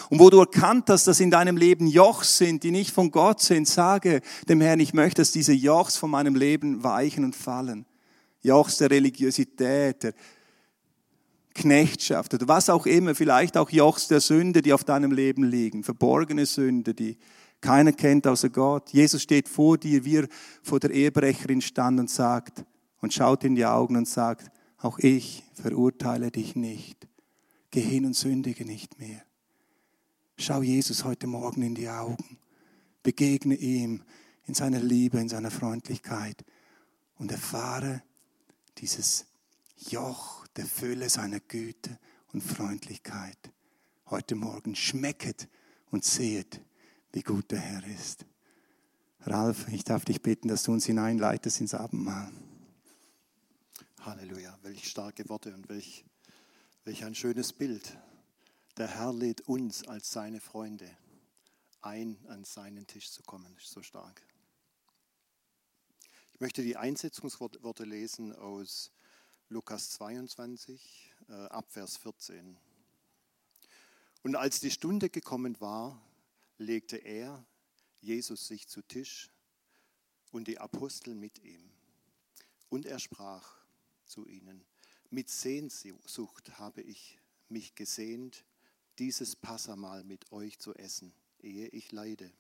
Und 0.08 0.20
wo 0.20 0.30
du 0.30 0.40
erkannt 0.40 0.88
hast, 0.88 1.06
dass 1.06 1.20
in 1.20 1.30
deinem 1.30 1.56
Leben 1.56 1.86
Jochs 1.86 2.38
sind, 2.38 2.62
die 2.62 2.70
nicht 2.70 2.92
von 2.92 3.10
Gott 3.10 3.40
sind, 3.40 3.68
sage 3.68 4.22
dem 4.48 4.60
Herrn, 4.60 4.80
ich 4.80 4.94
möchte, 4.94 5.20
dass 5.20 5.32
diese 5.32 5.52
Jochs 5.52 5.96
von 5.96 6.10
meinem 6.10 6.34
Leben 6.34 6.82
weichen 6.82 7.24
und 7.24 7.36
fallen. 7.36 7.84
Jochs 8.42 8.78
der 8.78 8.90
Religiosität, 8.90 10.02
der 10.02 10.14
Knechtschaft 11.54 12.34
oder 12.34 12.48
was 12.48 12.70
auch 12.70 12.86
immer, 12.86 13.14
vielleicht 13.14 13.56
auch 13.56 13.70
Jochs 13.70 14.08
der 14.08 14.20
Sünde, 14.20 14.62
die 14.62 14.72
auf 14.72 14.84
deinem 14.84 15.12
Leben 15.12 15.44
liegen, 15.44 15.84
verborgene 15.84 16.46
Sünde, 16.46 16.94
die 16.94 17.18
keiner 17.60 17.92
kennt 17.92 18.26
außer 18.26 18.50
Gott. 18.50 18.90
Jesus 18.90 19.22
steht 19.22 19.48
vor 19.48 19.78
dir, 19.78 20.04
wie 20.04 20.16
er 20.16 20.28
vor 20.62 20.80
der 20.80 20.90
Ehebrecherin 20.90 21.60
stand 21.60 22.00
und 22.00 22.10
sagt 22.10 22.64
und 23.00 23.14
schaut 23.14 23.44
in 23.44 23.54
die 23.54 23.64
Augen 23.64 23.96
und 23.96 24.08
sagt, 24.08 24.50
auch 24.78 24.98
ich 24.98 25.44
verurteile 25.54 26.30
dich 26.30 26.56
nicht. 26.56 27.06
Geh 27.70 27.80
hin 27.80 28.04
und 28.04 28.14
sündige 28.14 28.64
nicht 28.64 28.98
mehr. 28.98 29.22
Schau 30.36 30.62
Jesus 30.62 31.04
heute 31.04 31.28
Morgen 31.28 31.62
in 31.62 31.74
die 31.74 31.88
Augen. 31.88 32.38
Begegne 33.02 33.54
ihm 33.54 34.02
in 34.46 34.54
seiner 34.54 34.80
Liebe, 34.80 35.18
in 35.18 35.28
seiner 35.28 35.50
Freundlichkeit 35.50 36.44
und 37.16 37.30
erfahre 37.30 38.02
dieses 38.78 39.26
Joch 39.76 40.41
der 40.56 40.66
Fülle 40.66 41.08
seiner 41.08 41.40
Güte 41.40 41.98
und 42.32 42.42
Freundlichkeit. 42.42 43.38
Heute 44.06 44.34
Morgen 44.34 44.76
schmecket 44.76 45.48
und 45.90 46.04
sehet, 46.04 46.60
wie 47.12 47.22
gut 47.22 47.50
der 47.50 47.60
Herr 47.60 47.86
ist. 47.86 48.26
Ralf, 49.20 49.68
ich 49.68 49.84
darf 49.84 50.04
dich 50.04 50.20
bitten, 50.20 50.48
dass 50.48 50.64
du 50.64 50.72
uns 50.72 50.86
hineinleitest 50.86 51.60
ins 51.60 51.74
Abendmahl. 51.74 52.32
Halleluja, 54.00 54.58
welch 54.62 54.88
starke 54.88 55.28
Worte 55.28 55.54
und 55.54 55.68
welch, 55.68 56.04
welch 56.84 57.04
ein 57.04 57.14
schönes 57.14 57.52
Bild. 57.52 57.96
Der 58.76 58.88
Herr 58.88 59.12
lädt 59.12 59.42
uns 59.42 59.86
als 59.86 60.10
seine 60.10 60.40
Freunde 60.40 60.90
ein, 61.82 62.18
an 62.28 62.44
seinen 62.44 62.86
Tisch 62.86 63.10
zu 63.10 63.22
kommen. 63.22 63.54
Ist 63.56 63.70
so 63.70 63.82
stark. 63.82 64.22
Ich 66.34 66.40
möchte 66.40 66.62
die 66.62 66.76
Einsetzungsworte 66.76 67.84
lesen 67.84 68.34
aus 68.34 68.90
Lukas 69.52 69.90
22, 69.90 71.12
äh, 71.28 71.32
Abvers 71.32 71.98
14. 71.98 72.56
Und 74.22 74.34
als 74.34 74.60
die 74.60 74.70
Stunde 74.70 75.10
gekommen 75.10 75.60
war, 75.60 76.00
legte 76.56 76.96
er, 76.96 77.44
Jesus, 78.00 78.46
sich 78.48 78.66
zu 78.66 78.80
Tisch 78.80 79.30
und 80.30 80.48
die 80.48 80.58
Apostel 80.58 81.14
mit 81.14 81.44
ihm. 81.44 81.70
Und 82.70 82.86
er 82.86 82.98
sprach 82.98 83.58
zu 84.06 84.26
ihnen, 84.26 84.64
mit 85.10 85.28
Sehnsucht 85.28 86.58
habe 86.58 86.80
ich 86.80 87.18
mich 87.50 87.74
gesehnt, 87.74 88.46
dieses 88.98 89.36
Passamal 89.36 90.02
mit 90.02 90.32
euch 90.32 90.60
zu 90.60 90.74
essen, 90.76 91.12
ehe 91.40 91.68
ich 91.68 91.92
leide. 91.92 92.32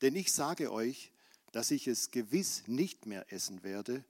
Denn 0.00 0.16
ich 0.16 0.32
sage 0.32 0.72
euch, 0.72 1.12
dass 1.52 1.70
ich 1.70 1.86
es 1.88 2.10
gewiss 2.10 2.66
nicht 2.68 3.04
mehr 3.04 3.30
essen 3.30 3.62
werde, 3.62 4.02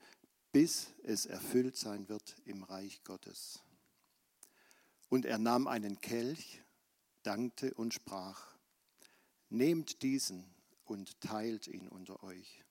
bis 0.52 0.88
es 1.02 1.26
erfüllt 1.26 1.76
sein 1.76 2.08
wird 2.08 2.36
im 2.44 2.62
Reich 2.62 3.02
Gottes. 3.04 3.60
Und 5.08 5.24
er 5.24 5.38
nahm 5.38 5.66
einen 5.66 6.00
Kelch, 6.00 6.62
dankte 7.22 7.74
und 7.74 7.94
sprach, 7.94 8.46
Nehmt 9.48 10.02
diesen 10.02 10.44
und 10.84 11.20
teilt 11.20 11.66
ihn 11.66 11.88
unter 11.88 12.22
euch. 12.22 12.64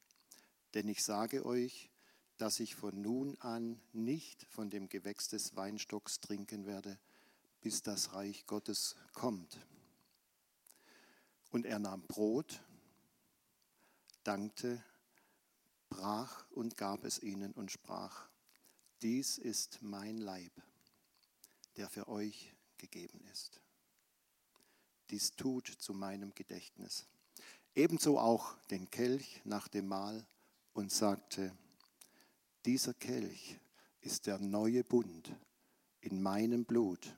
Denn 0.74 0.88
ich 0.88 1.04
sage 1.04 1.46
euch, 1.46 1.90
dass 2.38 2.62
ich 2.62 2.74
von 2.74 3.02
nun 3.02 3.38
an 3.42 3.82
nicht 3.92 4.46
von 4.46 4.70
dem 4.70 4.88
Gewächs 4.88 5.28
des 5.28 5.58
Weinstocks 5.58 6.22
trinken 6.22 6.66
werde, 6.66 6.98
bis 7.60 7.82
das 7.82 8.14
Reich 8.14 8.46
Gottes 8.46 8.96
kommt. 9.12 9.60
Und 11.52 11.66
er 11.66 11.80
nahm 11.80 12.02
Brot, 12.04 12.62
dankte 14.24 14.82
brach 15.90 16.46
und 16.52 16.78
gab 16.78 17.04
es 17.04 17.22
ihnen 17.22 17.52
und 17.54 17.72
sprach, 17.72 18.30
dies 19.02 19.38
ist 19.38 19.82
mein 19.82 20.18
Leib, 20.18 20.52
der 21.78 21.90
für 21.90 22.08
euch 22.08 22.54
gegeben 22.78 23.24
ist. 23.32 23.62
Dies 25.10 25.32
tut 25.32 25.68
zu 25.68 25.94
meinem 25.94 26.34
Gedächtnis. 26.36 27.08
Ebenso 27.76 28.20
auch 28.20 28.56
den 28.68 28.90
Kelch 28.90 29.42
nach 29.44 29.68
dem 29.68 29.88
Mahl 29.88 30.26
und 30.74 30.92
sagte, 30.92 31.56
dieser 32.66 32.94
Kelch 32.94 33.60
ist 34.02 34.28
der 34.28 34.40
neue 34.40 34.84
Bund 34.84 35.34
in 36.02 36.22
meinem 36.22 36.66
Blut. 36.66 37.16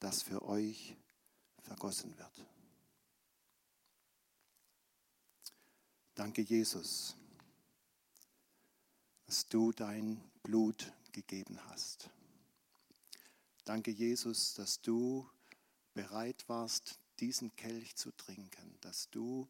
das 0.00 0.22
für 0.22 0.42
euch 0.42 0.96
vergossen 1.62 2.16
wird. 2.18 2.46
Danke, 6.14 6.42
Jesus, 6.42 7.14
dass 9.30 9.46
du 9.46 9.70
dein 9.70 10.20
Blut 10.42 10.92
gegeben 11.12 11.56
hast. 11.68 12.10
Danke, 13.64 13.92
Jesus, 13.92 14.54
dass 14.54 14.82
du 14.82 15.30
bereit 15.94 16.48
warst, 16.48 16.98
diesen 17.20 17.54
Kelch 17.54 17.94
zu 17.94 18.10
trinken, 18.10 18.76
dass 18.80 19.08
du 19.10 19.48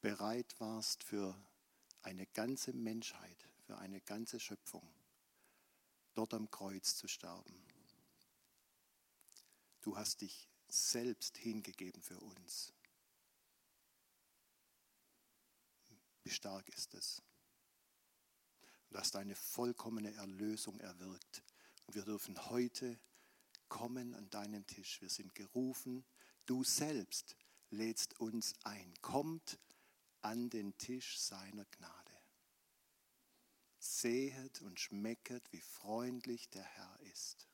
bereit 0.00 0.54
warst 0.60 1.02
für 1.02 1.36
eine 2.02 2.24
ganze 2.26 2.72
Menschheit, 2.72 3.36
für 3.66 3.76
eine 3.78 4.00
ganze 4.00 4.38
Schöpfung, 4.38 4.88
dort 6.14 6.32
am 6.32 6.48
Kreuz 6.48 6.94
zu 6.94 7.08
sterben. 7.08 7.60
Du 9.80 9.96
hast 9.96 10.20
dich 10.20 10.48
selbst 10.68 11.36
hingegeben 11.36 12.00
für 12.00 12.20
uns. 12.20 12.72
Wie 16.22 16.30
stark 16.30 16.68
ist 16.68 16.94
es? 16.94 17.25
Du 18.90 18.98
hast 18.98 19.16
eine 19.16 19.34
vollkommene 19.34 20.14
Erlösung 20.14 20.78
erwirkt. 20.80 21.42
Und 21.86 21.94
wir 21.94 22.04
dürfen 22.04 22.50
heute 22.50 22.98
kommen 23.68 24.14
an 24.14 24.30
deinen 24.30 24.66
Tisch. 24.66 25.00
Wir 25.00 25.10
sind 25.10 25.34
gerufen. 25.34 26.04
Du 26.46 26.64
selbst 26.64 27.36
lädst 27.70 28.18
uns 28.20 28.54
ein. 28.62 28.94
Kommt 29.02 29.58
an 30.22 30.50
den 30.50 30.76
Tisch 30.78 31.18
seiner 31.18 31.64
Gnade. 31.64 32.12
Sehet 33.78 34.62
und 34.62 34.80
schmecket, 34.80 35.52
wie 35.52 35.60
freundlich 35.60 36.48
der 36.50 36.64
Herr 36.64 36.98
ist. 37.12 37.48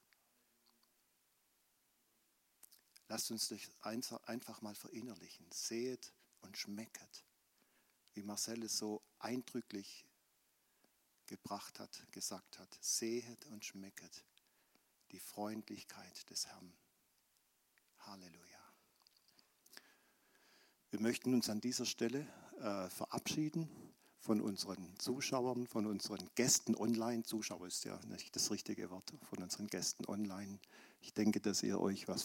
Lasst 3.08 3.30
uns 3.30 3.48
das 3.48 3.60
einfach 3.82 4.62
mal 4.62 4.74
verinnerlichen. 4.74 5.46
Sehet 5.52 6.14
und 6.40 6.56
schmecket, 6.56 7.24
wie 8.14 8.22
Marcel 8.22 8.62
es 8.62 8.78
so 8.78 9.02
eindrücklich 9.18 10.06
gebracht 11.32 11.80
hat, 11.80 12.06
gesagt 12.10 12.58
hat. 12.58 12.78
Sehet 12.82 13.46
und 13.46 13.64
schmecket 13.64 14.22
die 15.12 15.18
Freundlichkeit 15.18 16.28
des 16.28 16.46
Herrn. 16.46 16.74
Halleluja. 18.00 18.62
Wir 20.90 21.00
möchten 21.00 21.32
uns 21.32 21.48
an 21.48 21.62
dieser 21.62 21.86
Stelle 21.86 22.26
äh, 22.60 22.90
verabschieden 22.90 23.66
von 24.18 24.42
unseren 24.42 24.98
Zuschauern, 24.98 25.66
von 25.66 25.86
unseren 25.86 26.28
Gästen 26.34 26.76
online. 26.76 27.22
Zuschauer 27.22 27.66
ist 27.66 27.84
ja 27.86 27.98
nicht 28.08 28.36
das 28.36 28.50
richtige 28.50 28.90
Wort, 28.90 29.14
von 29.22 29.42
unseren 29.42 29.68
Gästen 29.68 30.04
online. 30.08 30.58
Ich 31.00 31.14
denke, 31.14 31.40
dass 31.40 31.62
ihr 31.62 31.80
euch 31.80 32.08
was 32.08 32.20